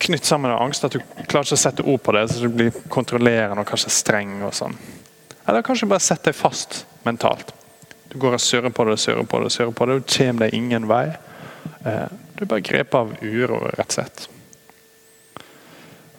knytt 0.01 0.25
sammen 0.25 0.51
av 0.51 0.63
angst 0.63 0.85
at 0.87 0.95
du 0.95 1.01
klarer 1.29 1.45
ikke 1.45 1.59
å 1.59 1.61
sette 1.61 1.85
ord 1.85 2.01
på 2.01 2.15
det, 2.15 2.25
så 2.31 2.41
du 2.41 2.49
blir 2.49 2.73
kontrollerende 2.89 3.61
og 3.61 3.69
kanskje 3.69 3.93
streng. 3.93 4.39
og 4.47 4.55
sånn. 4.57 4.77
Eller 5.47 5.65
kanskje 5.65 5.89
bare 5.89 6.03
sette 6.03 6.29
deg 6.29 6.37
fast 6.37 6.83
mentalt. 7.05 7.53
Du 8.11 8.17
går 8.19 8.35
og 8.35 8.43
surrer 8.43 8.73
på 8.75 8.85
det 8.85 8.97
og 8.97 9.01
surrer 9.01 9.25
på 9.25 9.39
det, 9.41 9.53
og 9.65 9.75
på 9.75 9.87
det, 9.87 9.95
og 10.01 10.11
kommer 10.11 10.45
deg 10.45 10.57
ingen 10.57 10.87
vei. 10.89 11.05
Eh, 11.87 12.07
du 12.35 12.43
er 12.43 12.51
bare 12.51 12.65
grepet 12.65 12.97
av 12.99 13.13
uro, 13.23 13.61
rett 13.71 13.87
og 13.87 13.97
slett. 13.97 14.27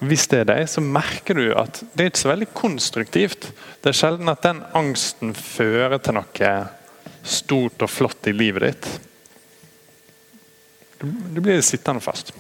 Hvis 0.03 0.27
det 0.33 0.41
er 0.43 0.49
deg, 0.49 0.65
så 0.67 0.83
merker 0.83 1.39
du 1.39 1.53
at 1.55 1.83
det 1.93 2.05
er 2.05 2.11
ikke 2.11 2.25
så 2.25 2.33
veldig 2.33 2.49
konstruktivt. 2.59 3.53
Det 3.83 3.93
er 3.93 3.99
sjelden 4.01 4.33
at 4.33 4.43
den 4.43 4.65
angsten 4.75 5.31
fører 5.39 6.01
til 6.03 6.17
noe 6.19 6.53
stort 7.23 7.85
og 7.85 7.91
flott 7.91 8.27
i 8.27 8.35
livet 8.35 8.67
ditt. 8.67 8.89
Du 11.03 11.39
blir 11.43 11.63
sittende 11.63 12.03
fast. 12.03 12.33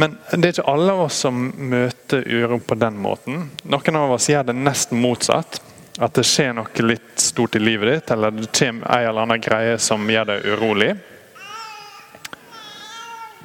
Men 0.00 0.14
det 0.32 0.40
er 0.40 0.52
ikke 0.54 0.70
alle 0.70 0.92
av 0.94 1.02
oss 1.04 1.18
som 1.26 1.40
møter 1.70 2.22
uro 2.24 2.56
på 2.64 2.76
den 2.80 2.96
måten. 2.96 3.50
Noen 3.68 3.98
av 4.00 4.14
oss 4.14 4.30
gjør 4.30 4.46
det 4.48 4.54
nesten 4.56 5.00
motsatt. 5.02 5.58
At 6.00 6.14
det 6.16 6.24
skjer 6.24 6.54
noe 6.56 6.84
litt 6.86 7.20
stort 7.20 7.58
i 7.58 7.60
livet 7.60 7.90
ditt, 7.90 8.12
eller 8.14 8.32
det 8.32 8.48
kommer 8.56 8.86
en 8.88 9.08
eller 9.10 9.26
annen 9.26 9.42
greie 9.44 9.74
som 9.82 10.06
gjør 10.08 10.30
deg 10.30 10.46
urolig. 10.54 10.94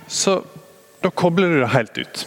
Så 0.07 0.37
da 1.03 1.11
kobler 1.11 1.51
du 1.51 1.59
det 1.59 1.73
helt 1.73 1.97
ut. 1.97 2.23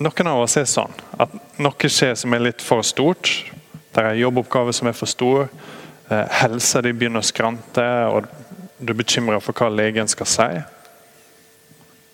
Noen 0.00 0.30
av 0.30 0.40
oss 0.46 0.56
er 0.56 0.64
sånn 0.70 0.94
at 1.20 1.34
noe 1.60 1.90
skjer 1.90 2.16
som 2.16 2.32
er 2.32 2.46
litt 2.46 2.64
for 2.64 2.86
stort. 2.86 3.28
Det 3.92 4.02
er 4.02 4.22
jobboppgaver 4.22 4.72
som 4.72 4.88
er 4.88 4.96
for 4.96 5.10
stor. 5.10 5.50
Eh, 6.08 6.24
Helsa 6.40 6.80
di 6.82 6.94
begynner 6.96 7.20
å 7.20 7.28
skrante. 7.28 7.84
og 8.08 8.24
du 8.78 8.92
er 8.92 8.98
bekymra 8.98 9.40
for 9.40 9.52
hva 9.52 9.68
legen 9.70 10.08
skal 10.10 10.26
si. 10.26 10.48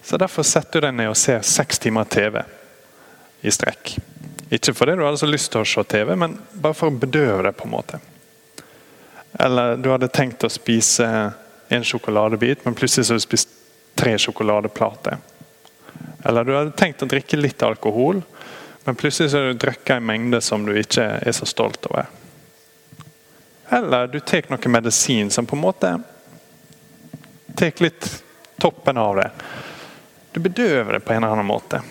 Så 0.03 0.17
Derfor 0.17 0.43
setter 0.43 0.81
du 0.81 0.87
deg 0.87 0.97
ned 0.97 1.11
og 1.11 1.19
ser 1.19 1.43
seks 1.47 1.79
timer 1.79 2.09
TV 2.11 2.41
i 3.41 3.53
strekk. 3.53 3.97
Ikke 4.51 4.75
fordi 4.75 4.97
du 4.99 5.05
hadde 5.05 5.21
så 5.21 5.29
lyst 5.29 5.53
til 5.53 5.63
å 5.63 5.69
se 5.69 5.85
TV, 5.87 6.17
men 6.19 6.39
bare 6.53 6.75
for 6.75 6.91
å 6.91 7.01
bedøve 7.03 7.45
det. 7.47 7.53
på 7.53 7.69
en 7.69 7.75
måte. 7.77 8.01
Eller 9.39 9.77
du 9.77 9.91
hadde 9.91 10.09
tenkt 10.09 10.45
å 10.45 10.51
spise 10.51 11.07
en 11.69 11.85
sjokoladebit, 11.85 12.65
men 12.65 12.75
plutselig 12.75 13.07
så 13.07 13.15
har 13.15 13.21
du 13.21 13.27
spist 13.29 13.53
tre 13.95 14.17
sjokoladeplater. 14.19 15.19
Eller 16.25 16.45
du 16.45 16.55
hadde 16.57 16.77
tenkt 16.77 17.03
å 17.03 17.09
drikke 17.09 17.39
litt 17.39 17.63
alkohol, 17.63 18.23
men 18.85 18.97
plutselig 18.97 19.31
så 19.31 19.39
har 19.39 19.53
du 19.53 19.61
drukket 19.61 19.97
en 19.97 20.07
mengde 20.07 20.41
som 20.41 20.65
du 20.67 20.73
ikke 20.77 21.05
er 21.21 21.37
så 21.37 21.47
stolt 21.47 21.87
over. 21.87 22.09
Eller 23.71 24.11
du 24.11 24.19
tar 24.21 24.49
noe 24.51 24.73
medisin 24.73 25.31
som 25.31 25.47
på 25.47 25.55
en 25.57 25.63
måte 25.63 25.93
tar 27.57 27.83
litt 27.85 28.09
toppen 28.59 28.99
av 28.99 29.21
det. 29.21 29.31
Du 30.33 30.41
bedøver 30.41 30.93
det 30.93 31.01
på 31.05 31.13
en 31.13 31.23
eller 31.25 31.35
annen 31.35 31.49
måte. 31.49 31.83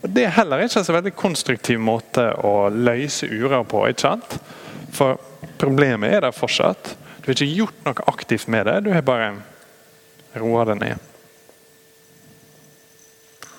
Og 0.00 0.08
Det 0.08 0.24
er 0.24 0.36
heller 0.38 0.62
ikke 0.62 0.80
en 0.80 0.86
så 0.86 0.96
veldig 0.96 1.12
konstruktiv 1.18 1.80
måte 1.82 2.30
å 2.46 2.70
løse 2.72 3.26
urer 3.28 3.64
på. 3.68 3.84
ikke 3.88 4.06
sant? 4.06 4.38
For 4.94 5.20
problemet 5.58 6.14
er 6.14 6.24
der 6.24 6.36
fortsatt. 6.36 6.94
Du 7.20 7.28
har 7.28 7.36
ikke 7.36 7.52
gjort 7.52 7.84
noe 7.84 8.08
aktivt 8.08 8.48
med 8.48 8.66
det, 8.66 8.80
du 8.84 8.92
har 8.94 9.02
bare 9.04 9.34
roa 10.40 10.64
det 10.64 10.78
ned. 10.80 11.06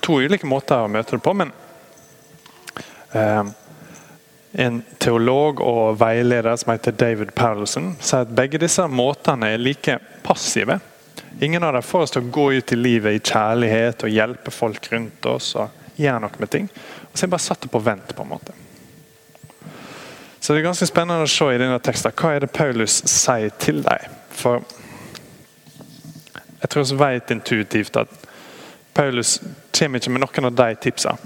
To 0.01 0.17
ulike 0.17 0.48
måter 0.50 0.81
å 0.81 0.89
møte 0.89 1.17
det 1.17 1.24
på, 1.24 1.34
men 1.38 1.51
eh, 3.13 3.43
En 4.51 4.81
teolog 5.00 5.62
og 5.63 5.93
veileder 6.01 6.58
som 6.60 6.74
heter 6.74 6.91
David 6.91 7.29
Powelson, 7.38 7.93
sier 8.03 8.25
at 8.25 8.34
begge 8.36 8.60
disse 8.60 8.84
måtene 8.91 9.53
er 9.53 9.62
like 9.62 9.96
passive. 10.25 10.81
Ingen 11.39 11.63
av 11.63 11.73
dem 11.73 11.83
får 11.83 12.01
oss 12.05 12.11
til 12.11 12.25
å 12.25 12.33
gå 12.33 12.47
ut 12.53 12.71
i 12.71 12.75
livet 12.75 13.15
i 13.15 13.23
kjærlighet 13.31 14.03
og 14.03 14.13
hjelpe 14.13 14.51
folk 14.51 14.91
rundt 14.91 15.25
oss. 15.25 15.55
og 15.55 15.69
gjøre 15.95 16.19
noe 16.23 16.41
med 16.41 16.51
ting. 16.51 16.69
Og 17.11 17.13
så 17.13 17.23
er 17.23 17.27
jeg 17.27 17.33
bare 17.35 17.45
satt 17.45 17.61
det 17.61 17.71
på 17.71 17.79
vent. 17.83 18.15
på 18.15 18.23
en 18.23 18.29
måte. 18.29 18.53
Så 20.39 20.53
det 20.53 20.59
er 20.59 20.63
ganske 20.63 20.88
spennende 20.89 21.23
å 21.23 21.29
se 21.29 21.45
i 21.53 21.57
denne 21.61 21.79
teksten 21.79 22.15
hva 22.17 22.33
er 22.33 22.39
det 22.39 22.53
Paulus 22.53 23.01
sier 23.05 23.51
til 23.61 23.83
deg. 23.85 24.07
For 24.33 24.63
jeg 26.61 26.69
tror 26.69 26.83
vi 26.83 26.97
vet 26.97 27.31
intuitivt 27.31 27.97
at 27.97 28.09
Paulus 28.93 29.39
kommer 29.77 30.00
ikke 30.00 30.11
med 30.11 30.23
noen 30.23 30.50
av 30.50 30.55
de 30.55 30.75
tipsene. 30.81 31.17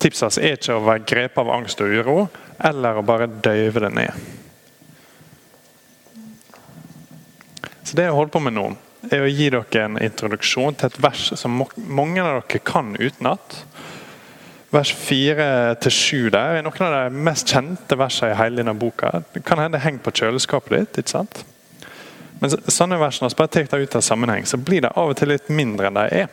Tipsene 0.00 0.42
er 0.42 0.56
ikke 0.56 0.78
å 0.78 0.84
være 0.84 1.04
grepet 1.04 1.38
av 1.42 1.50
angst 1.52 1.80
og 1.80 1.92
uro, 1.92 2.28
eller 2.58 2.96
å 2.96 3.04
bare 3.04 3.28
døyve 3.28 3.80
det 3.84 3.92
ned. 3.92 4.12
Så 7.84 7.96
Det 7.96 8.04
jeg 8.04 8.12
holder 8.16 8.32
på 8.32 8.40
med 8.40 8.52
nå, 8.54 8.76
er 9.08 9.24
å 9.24 9.30
gi 9.30 9.48
dere 9.52 9.84
en 9.86 9.96
introduksjon 10.00 10.76
til 10.76 10.90
et 10.90 10.98
vers 11.02 11.30
som 11.38 11.62
mange 11.76 12.20
av 12.22 12.42
dere 12.42 12.60
kan 12.64 12.92
utenat. 12.98 13.62
Vers 14.70 14.92
4-7 14.94 16.28
der 16.30 16.60
er 16.60 16.62
noen 16.66 16.84
av 16.86 16.92
de 16.94 17.22
mest 17.26 17.50
kjente 17.50 17.98
versene 17.98 18.34
i 18.34 18.38
hele 18.38 18.60
denne 18.60 18.76
boka. 18.78 19.22
Det 19.34 19.42
kan 19.46 19.58
hende 19.58 19.80
henger 19.82 20.04
på 20.04 20.14
kjøleskapet 20.20 20.76
ditt. 20.76 21.00
ikke 21.02 21.16
sant? 21.16 21.42
Men 22.40 22.54
sånne 22.72 23.00
vers, 23.00 23.18
når 23.20 23.34
bare 23.36 23.66
tar 23.68 23.82
ut 23.82 23.96
av 23.98 24.04
sammenheng, 24.04 24.46
så 24.46 24.56
blir 24.56 24.86
det 24.86 24.94
av 24.96 25.10
og 25.10 25.18
til 25.18 25.28
litt 25.32 25.50
mindre 25.52 25.90
enn 25.90 25.98
de 25.98 26.06
er. 26.22 26.30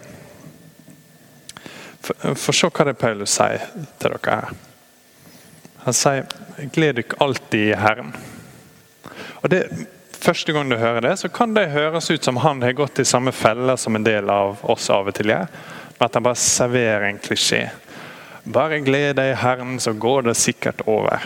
For 2.08 2.56
se 2.56 2.70
hva 2.70 2.86
det 2.88 2.94
er 2.94 3.02
Paulus 3.02 3.34
sier 3.36 3.66
til 4.00 4.14
dere 4.14 4.36
her. 4.38 4.56
Han 5.88 5.96
sier 5.96 6.26
'gled 6.72 6.96
dere 6.96 7.20
alltid 7.20 7.70
i 7.72 7.76
Herren'. 7.76 8.16
Og 9.42 9.52
det, 9.52 9.68
Første 10.18 10.54
gang 10.54 10.70
du 10.70 10.76
hører 10.80 11.04
det, 11.06 11.16
så 11.22 11.30
kan 11.30 11.54
det 11.54 11.70
høres 11.72 12.10
ut 12.12 12.24
som 12.24 12.40
han 12.42 12.62
har 12.66 12.76
gått 12.78 13.00
i 13.00 13.06
samme 13.06 13.32
felle 13.32 13.78
som 13.78 13.96
en 13.96 14.06
del 14.06 14.30
av 14.34 14.64
oss 14.66 14.90
av 14.94 15.10
og 15.10 15.16
til 15.18 15.32
gjør. 15.32 15.50
At 15.98 16.18
han 16.18 16.26
bare 16.26 16.40
serverer 16.42 17.08
en 17.08 17.22
klisjé. 17.22 17.68
Bare 18.44 18.82
gled 18.82 19.18
deg 19.20 19.34
i 19.34 19.40
Herren, 19.42 19.80
så 19.80 19.94
går 19.94 20.30
det 20.30 20.38
sikkert 20.40 20.82
over. 20.90 21.26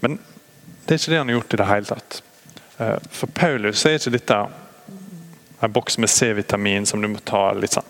Men 0.00 0.18
det 0.86 0.94
er 0.94 1.00
ikke 1.00 1.12
det 1.12 1.20
han 1.20 1.30
har 1.30 1.38
gjort 1.38 1.54
i 1.54 1.60
det 1.60 1.68
hele 1.70 1.90
tatt. 1.90 2.22
Eh, 2.78 2.98
for 3.10 3.34
Paulus 3.34 3.84
er 3.86 3.98
ikke 3.98 4.14
dette 4.16 4.40
en 5.62 5.72
boks 5.72 5.98
med 6.02 6.10
C-vitamin 6.10 6.86
som 6.86 7.02
du 7.02 7.08
må 7.08 7.22
ta 7.24 7.52
litt 7.54 7.76
sånn 7.76 7.88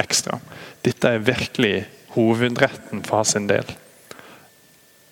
ekstra. 0.00 0.40
Dette 0.82 1.14
er 1.14 1.22
virkelig 1.22 1.74
hovedretten 2.16 3.04
for 3.06 3.20
hans 3.20 3.36
del. 3.50 3.76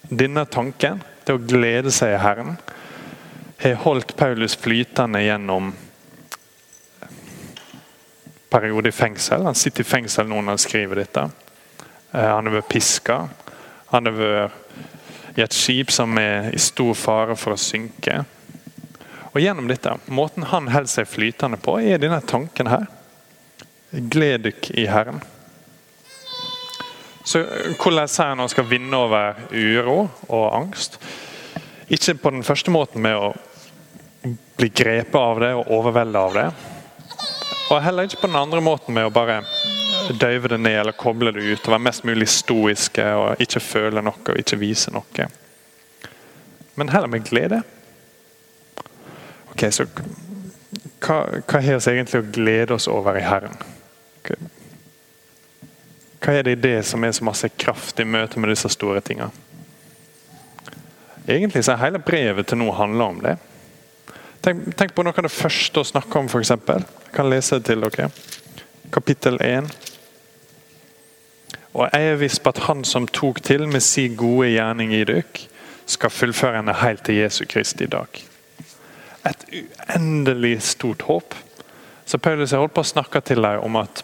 Denne 0.09 0.45
tanken, 0.51 1.03
det 1.25 1.37
å 1.37 1.43
glede 1.43 1.93
seg 1.95 2.17
i 2.17 2.23
Herren, 2.23 2.57
har 3.59 3.75
holdt 3.75 4.17
Paulus 4.17 4.57
flytende 4.57 5.23
gjennom 5.23 5.73
periode 8.51 8.89
i 8.89 8.93
fengsel. 8.93 9.45
Han 9.45 9.55
sitter 9.55 9.81
i 9.81 9.85
fengsel 9.85 10.29
nå 10.29 10.41
når 10.41 10.55
han 10.57 10.63
skriver 10.63 11.03
dette. 11.03 11.25
Eh, 12.13 12.29
han 12.29 12.47
har 12.47 12.55
vært 12.61 12.71
piska. 12.71 13.19
Han 13.93 14.07
har 14.07 14.17
vært 14.17 15.39
i 15.39 15.43
et 15.45 15.55
skip 15.55 15.91
som 15.95 16.17
er 16.19 16.51
i 16.55 16.59
stor 16.59 16.95
fare 16.99 17.37
for 17.39 17.55
å 17.55 17.61
synke. 17.61 18.23
Og 19.33 19.41
gjennom 19.43 19.69
dette, 19.71 19.93
Måten 20.07 20.49
han 20.51 20.71
holder 20.73 20.91
seg 20.91 21.11
flytende 21.11 21.61
på, 21.63 21.77
er 21.79 22.01
denne 22.03 22.21
tanken 22.27 22.71
her. 22.73 22.87
Gled 23.91 24.47
dykk 24.47 24.71
i 24.75 24.87
Herren. 24.91 25.21
Så 27.29 27.45
Hvordan 27.77 28.09
sier 28.09 28.33
han 28.33 28.41
han 28.41 28.51
skal 28.51 28.67
vinne 28.71 28.97
over 28.97 29.37
uro 29.53 30.09
og 30.29 30.47
angst? 30.57 30.99
Ikke 31.89 32.17
på 32.19 32.33
den 32.33 32.45
første 32.45 32.73
måten 32.73 33.05
med 33.05 33.17
å 33.17 33.35
bli 34.59 34.69
grepet 34.69 35.19
av 35.21 35.41
det 35.41 35.55
og 35.55 35.71
overveldet 35.79 36.21
av 36.21 36.37
det. 36.37 36.47
Og 37.69 37.83
heller 37.85 38.09
ikke 38.09 38.23
på 38.23 38.31
den 38.31 38.41
andre 38.41 38.61
måten 38.65 38.97
med 38.97 39.09
å 39.09 39.13
bare 39.13 39.43
døyve 40.17 40.49
det 40.49 40.61
ned 40.61 40.81
eller 40.81 40.97
koble 40.97 41.33
det 41.33 41.45
ut. 41.45 41.65
og 41.67 41.73
Være 41.75 41.85
mest 41.85 42.05
mulig 42.09 42.29
stoiske 42.33 43.05
og 43.15 43.43
ikke 43.45 43.61
føle 43.61 44.03
noe 44.05 44.33
og 44.33 44.41
ikke 44.41 44.61
vise 44.61 44.93
noe. 44.95 45.29
Men 46.79 46.93
heller 46.95 47.11
med 47.13 47.27
glede. 47.29 47.63
Ok, 49.53 49.69
så 49.73 49.89
Hva, 50.99 51.17
hva 51.47 51.61
har 51.63 51.77
oss 51.77 51.87
egentlig 51.87 52.21
å 52.21 52.31
glede 52.35 52.75
oss 52.75 52.89
over 52.91 53.17
i 53.19 53.23
Herren? 53.23 53.55
Hva 56.19 56.35
er 56.35 56.43
det 56.43 56.57
i 56.57 56.63
det 56.63 56.79
som 56.87 57.05
er 57.05 57.13
så 57.15 57.25
masse 57.27 57.49
kraft 57.55 58.01
i 58.01 58.07
møte 58.07 58.41
med 58.41 58.51
disse 58.51 58.71
store 58.75 59.01
tingene? 59.01 59.31
Egentlig 61.29 61.63
så 61.65 61.75
er 61.75 61.85
hele 61.85 62.01
brevet 62.03 62.49
til 62.49 62.59
nå 62.59 62.73
handler 62.75 63.13
om 63.13 63.21
det. 63.23 63.37
Tenk, 64.49 64.77
tenk, 64.77 64.95
på 64.97 65.03
noe 65.05 65.13
av 65.13 65.27
det 65.27 65.29
første 65.29 65.83
å 65.83 65.85
snakke 65.85 66.17
om, 66.17 66.29
f.eks. 66.33 66.55
Jeg 66.57 67.13
kan 67.13 67.27
lese 67.29 67.59
det 67.59 67.69
til 67.69 67.83
dere. 67.85 68.07
Kapittel 68.95 69.35
1. 69.45 69.67
Og 71.75 71.83
jeg 71.85 72.07
er 72.15 72.17
viss 72.17 72.39
på 72.41 72.55
at 72.55 72.63
Han 72.65 72.81
som 72.89 73.05
tok 73.13 73.43
til 73.45 73.67
med 73.69 73.85
si 73.85 74.07
gode 74.09 74.47
gjerning 74.55 74.95
i 74.97 75.03
dykk, 75.05 75.43
skal 75.93 76.15
fullføre 76.15 76.63
henne 76.63 76.77
helt 76.81 77.05
til 77.05 77.19
Jesu 77.19 77.43
Kristi 77.45 77.91
dag. 77.93 78.23
Et 79.29 79.45
uendelig 79.59 80.55
stort 80.71 81.05
håp. 81.11 81.37
Så 82.09 82.17
Paulus 82.17 82.57
jeg 82.57 82.65
holdt 82.65 82.77
på 82.79 82.87
å 82.87 82.93
snakke 82.95 83.21
til 83.21 83.45
deg 83.45 83.61
om 83.69 83.77
at 83.83 84.01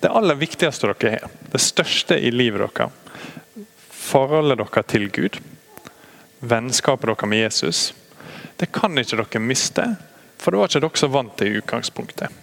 det 0.00 0.14
aller 0.16 0.40
viktigste 0.40 0.94
dere 0.94 1.18
har, 1.18 1.36
det 1.52 1.60
største 1.60 2.16
i 2.16 2.32
livet 2.32 2.64
deres, 2.64 3.68
forholdet 3.92 4.64
dere 4.64 4.88
til 4.96 5.06
Gud, 5.12 5.40
vennskapet 6.40 7.12
dere 7.12 7.32
med 7.34 7.44
Jesus, 7.44 7.90
det 8.56 8.72
kan 8.72 8.96
ikke 8.98 9.18
dere 9.20 9.42
miste, 9.42 9.84
for 10.40 10.52
det 10.52 10.60
var 10.60 10.70
ikke 10.70 10.84
dere 10.86 11.00
som 11.00 11.12
vant 11.12 11.36
det 11.40 11.48
i 11.48 11.58
utgangspunktet. 11.60 12.42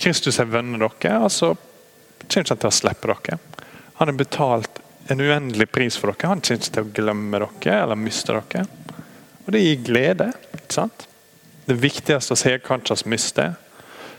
Kristus 0.00 0.38
har 0.40 0.50
vunnet 0.50 0.80
dere, 1.02 1.20
altså 1.26 1.54
kommer 2.24 2.46
ikke 2.46 2.56
til 2.62 2.70
å 2.70 2.74
slippe 2.74 3.10
dere. 3.10 3.38
Han 4.00 4.10
har 4.10 4.18
betalt 4.18 4.80
en 5.12 5.20
uendelig 5.20 5.68
pris 5.70 5.96
for 6.00 6.10
dere. 6.10 6.30
Han 6.30 6.40
kommer 6.40 6.62
ikke 6.62 6.76
til 6.76 6.86
å 6.86 6.94
glemme 6.96 7.42
dere 7.42 7.82
eller 7.82 8.00
miste 8.00 8.34
dere. 8.34 8.64
Og 9.44 9.52
det 9.52 9.60
gir 9.60 9.84
glede. 9.84 10.30
ikke 10.54 10.78
sant? 10.80 11.06
Det 11.66 11.76
viktigste 11.80 12.36
vi 12.40 12.50
har, 12.50 12.64
kan 12.64 12.80
ikke 12.80 13.08
miste. 13.12 13.50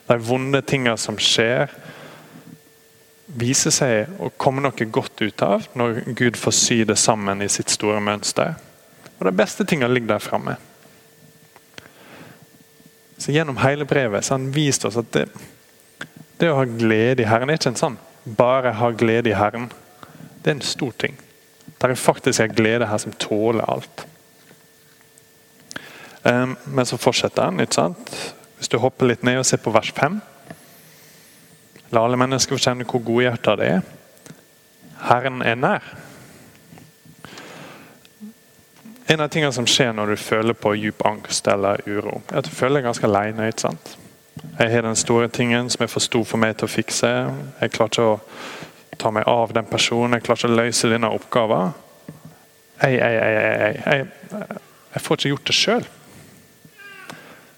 De 0.06 0.18
vonde 0.22 0.62
tingene 0.62 0.98
som 1.02 1.18
skjer, 1.18 1.72
viser 3.26 3.74
seg 3.74 4.22
å 4.22 4.30
komme 4.38 4.62
noe 4.62 4.86
godt 4.94 5.22
ut 5.26 5.42
av 5.42 5.66
når 5.74 6.04
Gud 6.14 6.38
får 6.38 6.54
sy 6.54 6.84
det 6.86 6.98
sammen 7.02 7.42
i 7.42 7.50
sitt 7.50 7.74
store 7.74 8.00
mønster. 8.00 8.54
Og 9.18 9.26
De 9.26 9.34
beste 9.34 9.66
tingene 9.66 9.94
ligger 9.94 10.16
der 10.16 10.24
framme. 10.24 10.58
Så 13.18 13.32
Gjennom 13.32 13.58
hele 13.64 13.86
brevet 13.86 14.26
så 14.26 14.34
har 14.34 14.40
han 14.40 14.52
vist 14.52 14.86
oss 14.86 14.98
at 15.00 15.12
det, 15.16 15.28
det 16.40 16.52
å 16.52 16.60
ha 16.60 16.66
glede 16.68 17.24
i 17.24 17.30
Herren 17.30 17.50
er 17.50 17.60
ikke 17.60 17.72
en 17.72 17.80
sånn 17.80 18.02
bare 18.26 18.74
ha 18.80 18.90
glede 18.92 19.30
i 19.30 19.38
Herren. 19.38 19.70
Det 20.44 20.52
er 20.52 20.56
en 20.58 20.62
stor 20.66 20.92
ting. 20.98 21.18
Det 21.66 21.90
er 21.90 21.96
faktisk 21.96 22.42
en 22.42 22.56
glede 22.56 22.88
her 22.90 22.98
som 22.98 23.14
tåler 23.22 23.66
alt. 23.70 24.06
Um, 26.24 26.56
men 26.66 26.86
så 26.86 26.98
fortsetter 26.98 27.44
han. 27.44 27.60
ikke 27.60 27.78
sant? 27.78 28.16
Hvis 28.58 28.72
du 28.72 28.80
hopper 28.82 29.06
litt 29.06 29.24
ned 29.24 29.38
og 29.40 29.46
ser 29.46 29.62
på 29.62 29.74
vers 29.76 29.92
5 29.94 30.22
La 31.94 32.02
alle 32.02 32.18
mennesker 32.18 32.58
få 32.58 32.64
kjenne 32.64 32.88
hvor 32.90 33.04
godhjerta 33.06 33.54
det 33.60 33.68
er. 33.76 33.84
Herren 35.06 35.44
er 35.46 35.56
nær. 35.56 35.84
En 39.08 39.22
av 39.22 39.30
tingene 39.30 39.54
som 39.54 39.68
skjer 39.70 39.94
når 39.94 40.14
du 40.14 40.18
føler 40.18 40.58
på 40.58 40.74
djup 40.80 41.04
angst 41.06 41.48
eller 41.48 41.82
uro, 41.86 42.22
er 42.32 42.40
at 42.42 42.48
du 42.48 42.54
føler 42.54 42.80
deg 42.80 42.88
ganske 42.88 43.06
aleine. 43.06 43.52
Jeg 44.58 44.72
har 44.72 44.82
den 44.82 44.98
store 44.98 45.28
tingen 45.30 45.70
som 45.70 45.84
er 45.86 45.92
for 45.92 46.02
stor 46.02 46.24
for 46.26 46.42
meg 46.42 46.56
til 46.58 46.66
å 46.66 46.74
fikse. 46.74 47.12
Jeg 47.62 47.74
klarer 47.76 47.94
ikke 47.94 48.08
å 48.16 48.96
ta 48.98 49.12
meg 49.14 49.28
av 49.30 49.54
den 49.54 49.68
personen. 49.70 50.18
Jeg 50.18 50.26
klarer 50.26 50.42
ikke 50.42 50.54
å 50.56 50.58
løse 50.58 50.90
denne 50.90 51.12
oppgaven. 51.14 51.76
Jeg, 52.82 52.98
jeg, 52.98 53.20
jeg, 53.20 53.84
jeg, 53.86 54.58
jeg 54.96 55.04
får 55.06 55.20
ikke 55.20 55.32
gjort 55.36 55.52
det 55.52 55.58
sjøl. 55.60 55.86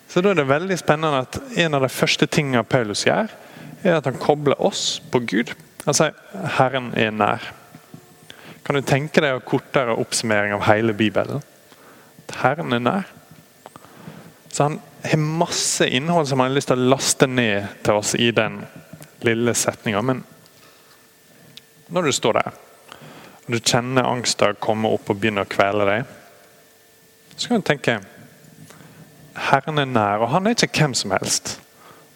Så 0.08 0.24
da 0.24 0.32
er 0.32 0.40
det 0.40 0.50
veldig 0.50 0.78
spennende 0.80 1.24
at 1.24 1.40
en 1.64 1.78
av 1.80 1.84
de 1.84 1.92
første 1.92 2.28
tingene 2.28 2.64
Paulus 2.68 3.06
gjør, 3.08 3.32
er 3.84 3.98
at 3.98 4.08
han 4.10 4.20
kobler 4.20 4.60
oss 4.60 4.98
på 5.12 5.24
Gud. 5.24 5.56
Han 5.86 5.96
sier 5.96 6.12
'Herren 6.58 6.92
er 6.98 7.12
nær'. 7.12 7.52
Kan 8.68 8.76
du 8.76 8.84
tenke 8.84 9.22
deg 9.24 9.32
en 9.32 9.46
kortere 9.48 9.94
oppsummering 9.96 10.52
av 10.58 10.66
hele 10.68 10.92
Bibelen? 10.92 11.40
At 12.26 12.34
Herren 12.42 12.76
er 12.76 12.82
nær. 12.84 13.14
Så 14.52 14.64
Han 14.64 14.82
har 15.04 15.22
masse 15.24 15.88
innhold 15.88 16.28
som 16.28 16.42
han 16.42 16.50
har 16.50 16.58
lyst 16.58 16.68
til 16.68 16.82
å 16.82 16.90
laste 16.92 17.28
ned 17.32 17.70
til 17.86 18.00
oss 18.02 18.12
i 18.20 18.28
den 18.36 18.60
lille 19.24 19.54
setninga. 19.56 20.02
Men 20.04 20.24
når 21.88 22.10
du 22.10 22.12
står 22.12 22.42
der 22.42 22.52
og 23.48 23.54
du 23.56 23.62
kjenner 23.64 24.04
angsten 24.04 24.60
komme 24.60 24.92
opp 24.92 25.08
og 25.08 25.22
begynne 25.22 25.46
å 25.46 25.48
kvele 25.48 25.88
deg, 25.88 26.16
så 27.38 27.48
kan 27.48 27.62
du 27.62 27.68
tenke 27.70 28.00
Herren 29.48 29.80
er 29.80 29.88
nær, 29.88 30.26
og 30.26 30.34
han 30.34 30.50
er 30.50 30.58
ikke 30.58 30.82
hvem 30.82 30.96
som 30.98 31.14
helst. 31.16 31.54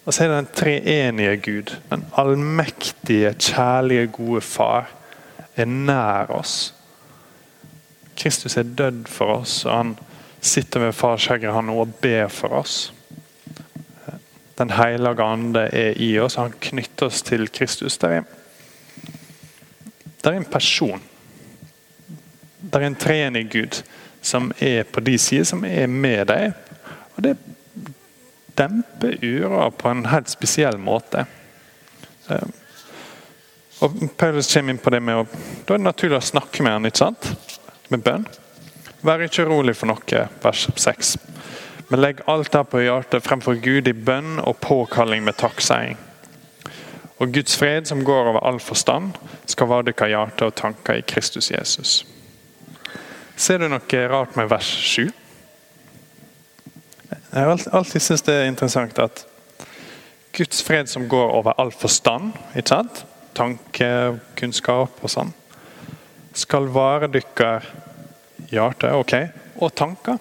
Og 0.04 0.12
så 0.12 0.26
er 0.26 0.32
det 0.32 0.40
den 0.42 0.56
treenige 0.58 1.38
Gud, 1.46 1.76
den 1.88 2.04
allmektige, 2.20 3.32
kjærlige, 3.40 4.10
gode 4.18 4.42
Far, 4.44 4.90
er 5.62 5.70
nær 5.70 6.32
oss. 6.36 6.74
Kristus 8.18 8.58
er 8.58 8.64
dødd 8.78 9.08
for 9.10 9.42
oss, 9.42 9.62
og 9.66 9.78
han 9.78 9.94
sitter 10.42 10.88
ved 10.88 10.98
fars 10.98 11.28
høyre 11.30 11.54
og 11.74 11.94
ber 12.02 12.28
for 12.28 12.62
oss. 12.62 12.94
Den 14.58 14.70
hellige 14.70 15.24
ande 15.24 15.64
er 15.74 15.98
i 15.98 16.12
oss, 16.20 16.38
og 16.38 16.50
han 16.50 16.60
knytter 16.62 17.10
oss 17.10 17.22
til 17.26 17.48
Kristus. 17.50 17.98
Det 17.98 18.12
er, 18.12 18.24
er 20.24 20.38
en 20.38 20.46
person. 20.46 21.02
Det 22.62 22.82
er 22.82 22.86
en 22.86 22.96
treenig 22.96 23.48
Gud 23.52 23.82
som 24.22 24.52
er 24.60 24.84
på 24.84 25.02
de 25.02 25.18
sider, 25.18 25.48
som 25.50 25.66
er 25.66 25.88
med 25.88 26.28
deg. 26.30 26.52
Og 27.16 27.24
det 27.26 27.36
demper 28.58 29.18
uroa 29.24 29.70
på 29.74 29.90
en 29.90 30.06
helt 30.12 30.30
spesiell 30.30 30.78
måte. 30.78 31.26
Eh, 32.30 32.50
og 33.82 33.98
Paulus 34.18 34.54
kommer 34.54 34.74
inn 34.74 34.82
på 34.82 34.94
det 34.94 35.02
med 35.02 35.24
å, 35.24 35.26
Da 35.66 35.74
er 35.74 35.82
det 35.82 35.88
naturlig 35.88 36.20
å 36.20 36.30
snakke 36.32 36.64
med 36.64 36.76
han, 36.76 36.86
ikke 36.86 37.02
sant? 37.02 37.32
Med 37.90 38.04
bønn. 38.06 38.28
Vær 39.02 39.24
ikke 39.26 39.48
urolig 39.48 39.74
for 39.78 39.90
noe, 39.90 40.26
vers 40.44 40.68
6. 40.78 41.16
Men 41.90 42.04
legg 42.04 42.22
alt 42.30 42.54
der 42.54 42.68
på 42.70 42.84
hjertet 42.84 43.26
fremfor 43.26 43.58
Gud 43.60 43.90
i 43.90 43.94
bønn 43.98 44.38
og 44.40 44.60
påkalling 44.62 45.26
med 45.26 45.40
takkseiing. 45.42 45.98
Og 47.22 47.34
Guds 47.34 47.58
fred, 47.58 47.86
som 47.90 48.06
går 48.06 48.32
over 48.32 48.46
all 48.48 48.60
forstand, 48.62 49.18
skal 49.46 49.70
være 49.70 49.90
deres 49.92 50.14
hjerte 50.14 50.48
og 50.48 50.56
tanker 50.58 51.02
i 51.02 51.06
Kristus 51.06 51.52
Jesus. 51.52 52.06
Ser 53.36 53.62
du 53.62 53.68
noe 53.70 54.06
rart 54.10 54.38
med 54.38 54.50
vers 54.50 54.70
7? 54.70 55.10
Jeg 57.32 57.44
har 57.44 57.52
alltid 57.52 58.02
syntes 58.02 58.26
det 58.28 58.36
er 58.38 58.50
interessant 58.50 58.98
at 59.00 59.26
Guds 60.38 60.64
fred 60.64 60.88
som 60.88 61.10
går 61.10 61.34
over 61.34 61.58
all 61.60 61.72
forstand, 61.72 62.34
ikke 62.56 62.76
sant? 62.76 63.06
Tanke, 63.34 64.18
kunnskap 64.36 65.00
og 65.02 65.12
sånn, 65.12 65.32
skal 66.34 66.70
være 66.72 67.10
dykker 67.12 67.70
hjerte 68.52 68.92
ok, 68.96 69.16
og 69.62 69.74
tanker. 69.76 70.20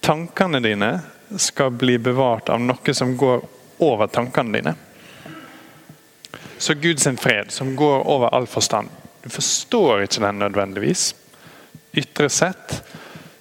Tankene 0.00 0.60
dine 0.62 0.90
skal 1.36 1.72
bli 1.74 1.96
bevart 1.98 2.50
av 2.52 2.60
noe 2.62 2.94
som 2.94 3.16
går 3.18 3.42
over 3.82 4.06
tankene 4.12 4.58
dine. 4.58 4.74
Så 6.58 6.74
Guds 6.74 7.08
fred, 7.20 7.50
som 7.50 7.74
går 7.76 8.06
over 8.08 8.32
all 8.32 8.46
forstand 8.46 8.88
Du 9.22 9.28
forstår 9.28 10.04
ikke 10.06 10.22
den 10.22 10.38
nødvendigvis. 10.38 11.14
Ytre 11.92 12.28
sett 12.30 12.76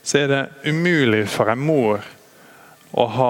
så 0.04 0.18
er 0.24 0.28
det 0.32 0.42
umulig 0.66 1.28
for 1.30 1.52
en 1.52 1.62
mor 1.62 2.02
å 2.92 3.06
ha 3.14 3.30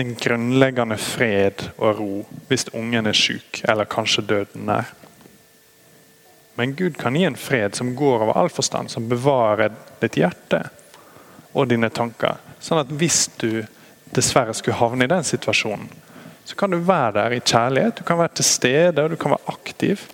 en 0.00 0.16
grunnleggende 0.18 0.96
fred 1.00 1.62
og 1.76 1.98
ro 1.98 2.14
hvis 2.48 2.68
ungen 2.76 3.06
er 3.10 3.16
syk 3.16 3.62
eller 3.68 3.88
kanskje 3.90 4.26
døden 4.26 4.66
nær. 4.68 4.90
Men 6.58 6.74
Gud 6.76 6.98
kan 7.00 7.16
gi 7.16 7.24
en 7.24 7.38
fred 7.40 7.76
som 7.78 7.94
går 7.96 8.24
over 8.26 8.36
all 8.36 8.50
forstand, 8.52 8.90
som 8.90 9.08
bevarer 9.08 9.72
ditt 10.02 10.18
hjerte 10.20 10.64
og 11.52 11.70
dine 11.70 11.88
tanker. 11.94 12.40
Sånn 12.60 12.82
at 12.82 12.92
hvis 12.92 13.28
du 13.40 13.62
dessverre 14.12 14.54
skulle 14.56 14.80
havne 14.80 15.06
i 15.06 15.10
den 15.10 15.24
situasjonen, 15.24 15.88
så 16.44 16.58
kan 16.58 16.74
du 16.74 16.80
være 16.82 17.14
der 17.16 17.36
i 17.36 17.40
kjærlighet. 17.40 18.00
Du 18.00 18.04
kan 18.04 18.18
være 18.18 18.40
til 18.40 18.48
stede 18.48 19.04
og 19.04 19.14
du 19.14 19.16
kan 19.20 19.36
være 19.36 19.54
aktiv. 19.54 20.04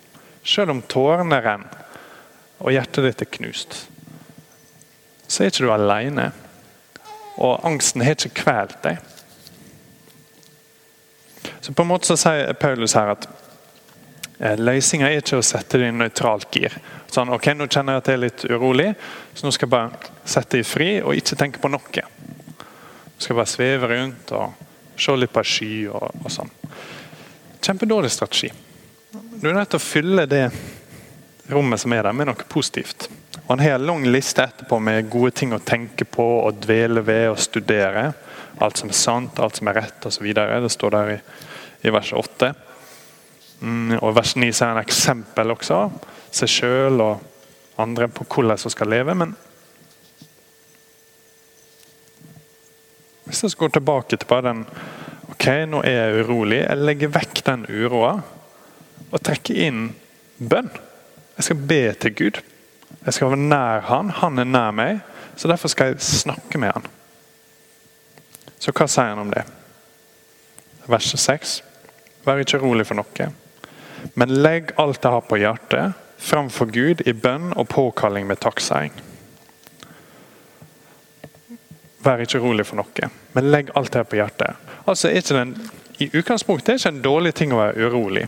Selv 0.45 0.71
om 0.75 0.85
tårene 0.85 1.41
renner 1.43 1.85
og 2.57 2.73
hjertet 2.73 3.05
ditt 3.05 3.23
er 3.25 3.35
knust 3.39 3.79
så 5.27 5.43
er 5.43 5.51
ikke 5.51 5.65
du 5.65 5.73
alene. 5.73 6.31
Og 7.37 7.65
angsten 7.67 8.01
har 8.01 8.15
ikke 8.15 8.43
kvelt 8.43 8.79
deg. 8.83 9.01
Så 11.67 11.73
på 11.73 11.83
en 11.83 11.87
måte 11.87 12.07
så 12.07 12.15
sier 12.15 12.53
Paulus 12.55 12.93
her 12.95 13.09
at 13.11 13.25
eh, 14.39 14.53
løsninga 14.55 15.09
er 15.09 15.17
ikke 15.19 15.41
å 15.41 15.43
sette 15.43 15.81
det 15.81 15.89
i 15.91 15.91
nøytralt 15.91 16.47
gir. 16.55 16.77
Sånn, 17.11 17.27
ok, 17.35 17.49
Nå 17.59 17.65
kjenner 17.67 17.97
jeg 17.97 18.03
at 18.03 18.07
jeg 18.07 18.15
er 18.15 18.21
litt 18.21 18.45
urolig, 18.47 18.85
så 19.35 19.43
nå 19.43 19.51
skal 19.51 19.67
jeg 19.67 19.73
bare 19.73 20.13
sette 20.23 20.55
det 20.55 20.61
i 20.63 20.67
fri 20.69 20.87
og 21.01 21.19
ikke 21.19 21.35
tenke 21.41 21.59
på 21.59 21.67
noe. 21.67 21.91
Jeg 21.91 23.25
skal 23.25 23.35
bare 23.41 23.51
sveve 23.51 23.89
rundt 23.91 24.31
og 24.39 24.63
se 24.95 25.15
litt 25.19 25.33
på 25.35 25.43
sky 25.43 25.73
og, 25.91 26.07
og 26.23 26.31
sånn. 26.37 26.53
Kjempedårlig 27.67 28.13
strategi. 28.15 28.53
Du 29.11 29.49
er 29.49 29.59
nødt 29.59 29.73
til 29.75 29.81
å 29.81 29.83
fylle 29.83 30.23
det 30.31 30.45
rommet 31.51 31.83
som 31.83 31.97
er 31.97 32.07
der, 32.07 32.15
med 32.15 32.31
noe 32.31 32.47
positivt. 32.47 33.09
Og 33.43 33.51
Han 33.57 33.65
har 33.65 33.75
en 33.75 33.89
lang 33.91 34.07
liste 34.07 34.47
etterpå 34.47 34.79
med 34.87 35.11
gode 35.11 35.35
ting 35.35 35.51
å 35.51 35.59
tenke 35.59 36.07
på 36.07 36.29
og 36.45 36.63
dvele 36.63 37.03
ved 37.03 37.27
og 37.33 37.43
studere. 37.43 38.13
Alt 38.63 38.79
som 38.79 38.95
er 38.95 38.99
sant, 39.03 39.43
alt 39.43 39.59
som 39.59 39.67
er 39.67 39.81
rett 39.81 40.07
osv. 40.07 40.31
Det 40.31 40.71
står 40.71 40.95
der 40.95 41.13
i, 41.17 41.19
i 41.81 41.93
vers 41.93 42.13
8. 42.13 42.53
Mm, 43.59 43.97
og 44.01 44.15
vers 44.15 44.35
9 44.37 44.49
er 44.49 44.71
en 44.71 44.81
eksempel 44.81 45.53
også. 45.53 45.81
Seg 46.33 46.51
sjøl 46.51 47.01
og 47.01 47.23
andre 47.81 48.09
på 48.09 48.25
hvordan 48.25 48.63
hun 48.63 48.73
skal 48.73 48.91
leve. 48.91 49.15
Men 49.17 49.35
hvis 53.27 53.43
jeg 53.43 53.57
går 53.59 53.75
tilbake 53.75 54.15
til 54.15 54.29
bare 54.29 54.49
den 54.49 54.65
Ok, 55.27 55.43
nå 55.67 55.81
er 55.85 55.91
jeg 55.91 56.23
urolig. 56.23 56.61
Jeg 56.63 56.81
legger 56.87 57.11
vekk 57.13 57.41
den 57.45 57.65
uroa 57.67 58.13
og 59.11 59.19
trekker 59.21 59.59
inn 59.67 59.81
bønn. 60.39 60.71
Jeg 61.35 61.45
skal 61.45 61.59
be 61.69 61.81
til 62.01 62.15
Gud. 62.15 62.39
Jeg 63.05 63.13
skal 63.13 63.33
være 63.33 63.49
nær 63.51 63.83
han, 63.91 64.09
han 64.21 64.39
er 64.39 64.47
nær 64.49 64.71
meg. 64.73 65.03
Så 65.37 65.51
derfor 65.51 65.69
skal 65.69 65.91
jeg 65.91 66.01
snakke 66.01 66.57
med 66.57 66.73
han. 66.73 66.87
Så 68.57 68.73
hva 68.73 68.87
sier 68.89 69.11
han 69.11 69.21
om 69.27 69.35
det? 69.35 69.43
Vers 70.87 71.11
6. 71.19 71.61
Vær 72.27 72.41
ikke 72.43 72.59
rolig 72.61 72.85
for 72.87 72.99
noe, 72.99 73.29
men 74.15 74.33
legg 74.43 74.73
alt 74.79 75.01
det 75.03 75.11
har 75.11 75.25
på 75.27 75.39
hjertet, 75.41 75.95
framfor 76.17 76.71
Gud 76.73 77.03
i 77.07 77.13
bønn 77.13 77.51
og 77.55 77.67
påkalling 77.71 78.27
med 78.27 78.39
takkseiing. 78.43 78.95
Vær 82.03 82.23
ikke 82.23 82.41
rolig 82.41 82.65
for 82.67 82.79
noe, 82.79 83.11
men 83.35 83.51
legg 83.51 83.71
alt 83.75 83.91
det 83.93 84.03
her 84.03 84.09
på 84.09 84.19
hjertet. 84.19 84.67
Altså, 84.87 85.11
den, 85.11 85.55
I 85.99 86.09
utgangspunktet 86.13 86.69
er 86.69 86.77
det 86.77 86.83
ikke 86.83 86.95
en 86.95 87.05
dårlig 87.05 87.33
ting 87.35 87.55
å 87.55 87.61
være 87.61 87.87
urolig. 87.87 88.27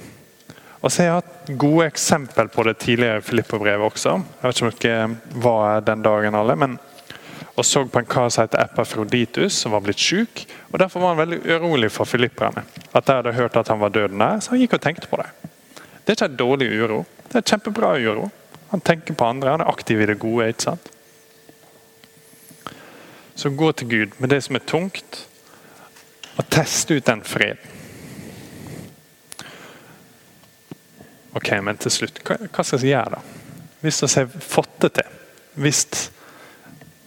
Og 0.80 0.91
så 0.91 1.02
har 1.02 1.08
jeg 1.08 1.17
hatt 1.17 1.50
gode 1.60 1.88
eksempel 1.89 2.48
på 2.52 2.63
det 2.63 2.78
tidligere 2.80 3.19
i 3.19 3.26
Filippo-brevet 3.26 3.84
også. 3.84 4.15
Jeg 4.41 4.48
vet 4.48 4.62
ikke 4.62 4.69
om 4.69 4.78
dere 4.84 5.41
var 5.43 5.82
den 5.88 6.04
dagen 6.06 6.38
alle, 6.39 6.56
men 6.60 6.78
og 7.60 7.65
så 7.65 7.84
på 7.86 8.00
en 8.00 8.08
kar 8.08 8.30
som 8.32 8.45
heter 8.45 8.62
Epafroditus, 8.63 9.54
som 9.54 9.74
var 9.76 9.84
blitt 9.84 10.00
syk. 10.00 10.45
Og 10.71 10.79
Derfor 10.79 10.99
var 10.99 11.15
han 11.15 11.17
veldig 11.17 11.39
urolig 11.55 11.91
for 11.91 12.05
filipperne. 12.05 12.63
At 12.93 13.08
de 13.08 13.15
hadde 13.17 13.34
hørt 13.34 13.58
at 13.58 13.67
han 13.67 13.79
var 13.79 13.89
død 13.89 14.13
nær, 14.13 14.39
så 14.39 14.53
han 14.53 14.62
gikk 14.62 14.75
og 14.77 14.84
tenkte 14.84 15.10
på 15.10 15.17
det. 15.21 15.29
Det 16.05 16.13
er 16.13 16.17
ikke 16.17 16.29
en 16.29 16.38
dårlig 16.38 16.69
uro. 16.82 16.99
Det 17.29 17.39
er 17.39 17.47
kjempebra 17.49 17.95
uro. 17.97 18.29
Han 18.69 18.82
tenker 18.86 19.17
på 19.17 19.25
andre, 19.25 19.55
han 19.55 19.63
er 19.65 19.71
aktiv 19.71 20.01
i 20.01 20.05
det 20.05 20.19
gode. 20.21 20.47
ikke 20.49 20.67
sant? 20.67 20.91
Så 23.36 23.49
gå 23.49 23.71
til 23.71 23.89
Gud 23.89 24.15
med 24.17 24.29
det 24.29 24.43
som 24.43 24.55
er 24.55 24.65
tungt, 24.67 25.25
og 26.38 26.47
teste 26.49 26.95
ut 26.95 27.05
den 27.05 27.23
freden. 27.23 27.77
Ok, 31.34 31.51
men 31.63 31.77
til 31.77 31.91
slutt, 31.91 32.21
hva, 32.25 32.38
hva 32.49 32.63
skal 32.65 32.82
vi 32.82 32.91
gjøre 32.91 33.17
da? 33.17 33.19
Hvis 33.82 34.01
vi 34.03 34.10
har 34.15 34.32
fått 34.43 34.79
det 34.84 34.89
til, 34.97 35.12
hvis 35.62 35.84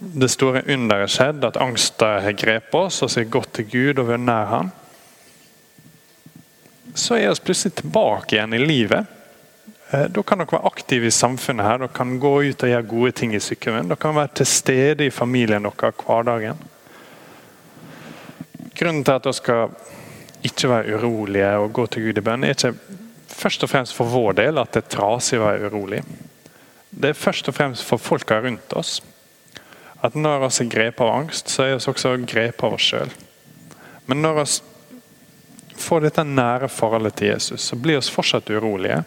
det 0.03 0.29
store 0.33 0.65
underet 0.67 1.11
skjedd, 1.15 1.45
at 1.47 1.59
angsten 1.62 2.23
har 2.25 2.35
grepet 2.38 2.75
oss, 2.75 3.01
så 3.01 3.11
har 3.21 3.29
gått 3.31 3.53
til 3.59 3.69
Gud 3.71 4.01
og 4.03 4.09
vært 4.11 4.25
nær 4.27 4.49
ham, 4.51 4.71
så 6.95 7.17
er 7.17 7.31
vi 7.31 7.47
plutselig 7.47 7.77
tilbake 7.79 8.37
igjen 8.37 8.57
i 8.57 8.61
livet. 8.61 9.07
Eh, 9.93 10.09
da 10.12 10.25
kan 10.27 10.43
dere 10.43 10.53
være 10.53 10.69
aktive 10.69 11.09
i 11.09 11.15
samfunnet. 11.15 11.67
her, 11.67 11.79
Dere 11.79 11.95
kan 11.95 12.19
gå 12.21 12.33
ut 12.43 12.65
og 12.65 12.69
gjøre 12.69 12.88
gode 12.88 13.12
ting 13.12 13.35
i 13.35 13.41
sykkelveien. 13.41 13.88
Dere 13.88 14.01
kan 14.01 14.15
være 14.17 14.35
til 14.35 14.47
stede 14.47 15.07
i 15.07 15.11
familien 15.11 15.62
deres 15.62 16.05
hverdagen. 16.05 16.59
Grunnen 18.75 19.05
til 19.05 19.12
at 19.12 19.25
dere 19.25 19.37
skal 19.37 19.71
ikke 20.43 20.69
være 20.69 20.97
urolige 20.99 21.57
og 21.57 21.73
gå 21.73 21.87
til 21.87 22.03
Gud 22.09 22.19
i 22.19 22.25
bønn, 22.27 22.45
er 22.45 22.57
ikke 22.57 22.75
først 23.29 23.62
og 23.62 23.71
fremst 23.71 23.95
for 23.95 24.11
vår 24.11 24.33
del 24.33 24.59
at 24.59 24.73
det 24.75 24.83
er 24.83 24.93
trasig 24.97 25.38
å 25.38 25.47
være 25.47 25.71
urolig. 25.71 26.03
Det 26.91 27.12
er 27.12 27.17
først 27.17 27.49
og 27.49 27.55
fremst 27.55 27.85
for 27.87 28.03
folka 28.03 28.41
rundt 28.43 28.75
oss. 28.77 29.01
At 30.03 30.17
når 30.19 30.43
vi 30.43 30.51
er 30.65 30.71
grepet 30.71 31.05
av 31.05 31.15
angst, 31.15 31.49
så 31.49 31.62
er 31.62 31.77
vi 31.77 31.79
også 31.93 32.17
grepet 32.27 32.65
av 32.67 32.75
oss 32.75 32.88
sjøl. 32.91 33.12
Men 34.11 34.23
når 34.25 34.41
vi 34.41 34.47
får 35.79 36.03
dette 36.03 36.25
nære 36.27 36.69
forholdet 36.69 37.17
til 37.21 37.31
Jesus, 37.33 37.62
så 37.71 37.79
blir 37.79 38.01
vi 38.01 38.15
fortsatt 38.15 38.51
urolige. 38.51 39.03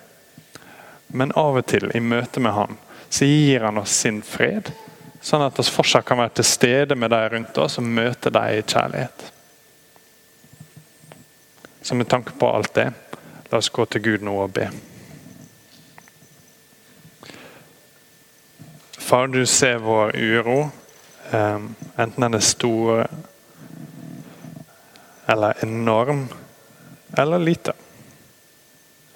Men 1.07 1.35
av 1.35 1.59
og 1.59 1.67
til, 1.67 1.91
i 1.93 1.99
møte 1.99 2.39
med 2.39 2.55
Han, 2.55 2.77
så 3.09 3.27
gir 3.27 3.67
Han 3.67 3.83
oss 3.83 3.95
sin 4.05 4.21
fred. 4.23 4.71
Sånn 5.21 5.43
at 5.43 5.59
vi 5.59 5.67
fortsatt 5.67 6.07
kan 6.07 6.21
være 6.21 6.37
til 6.39 6.47
stede 6.47 6.95
med 6.95 7.11
de 7.11 7.21
rundt 7.33 7.57
oss 7.57 7.79
og 7.81 7.87
møte 7.87 8.31
dem 8.31 8.55
i 8.55 8.63
kjærlighet. 8.63 9.31
Så 11.81 11.95
med 11.95 12.09
tanke 12.09 12.33
på 12.39 12.49
alt 12.49 12.73
det, 12.73 12.91
La 13.51 13.59
oss 13.59 13.69
gå 13.69 13.85
til 13.85 14.01
Gud 14.01 14.23
nå 14.25 14.33
og 14.41 14.53
be. 14.55 14.65
Far, 18.97 19.29
du 19.29 19.45
ser 19.45 19.77
vår 19.85 20.15
uro, 20.17 20.57
enten 21.33 22.21
den 22.21 22.37
er 22.37 22.43
stor 22.43 23.05
eller 25.25 25.63
enorm, 25.63 26.27
eller 27.17 27.39
lite. 27.39 27.73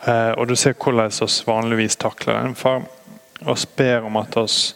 Eh, 0.02 0.32
og 0.32 0.48
du 0.48 0.56
ser 0.56 0.74
hvordan 0.74 1.12
vi 1.12 1.28
vanligvis 1.46 1.96
takler 1.96 2.42
den. 2.42 2.56
Far, 2.56 2.82
Og 3.40 3.58
ber 3.76 4.04
om 4.04 4.18
at 4.18 4.38
oss 4.38 4.76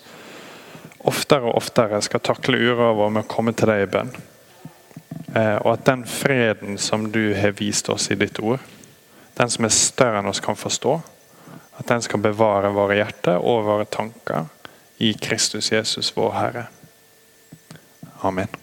oftere 0.99 1.43
og 1.43 1.57
oftere 1.57 2.01
skal 2.01 2.19
takle 2.23 2.57
ura 2.57 2.93
vår 2.95 3.09
med 3.09 3.25
å 3.25 3.27
komme 3.27 3.51
til 3.53 3.67
deg 3.67 3.81
i 3.83 3.89
bønn. 3.91 4.13
Eh, 5.35 5.57
og 5.57 5.73
at 5.73 5.85
den 5.85 6.05
freden 6.07 6.77
som 6.77 7.09
du 7.11 7.33
har 7.35 7.57
vist 7.59 7.89
oss 7.89 8.11
i 8.11 8.15
ditt 8.15 8.39
ord, 8.39 8.59
den 9.35 9.49
som 9.49 9.65
er 9.65 9.75
større 9.75 10.21
enn 10.21 10.29
oss 10.31 10.39
kan 10.39 10.55
forstå, 10.55 11.01
at 11.75 11.87
den 11.89 12.01
skal 12.05 12.21
bevare 12.23 12.71
våre 12.71 13.01
hjerter 13.01 13.41
og 13.41 13.65
våre 13.65 13.85
tanker 13.85 14.45
i 15.03 15.11
Kristus 15.13 15.71
Jesus, 15.71 16.13
vår 16.15 16.31
Herre. 16.37 16.65
Amen. 18.23 18.62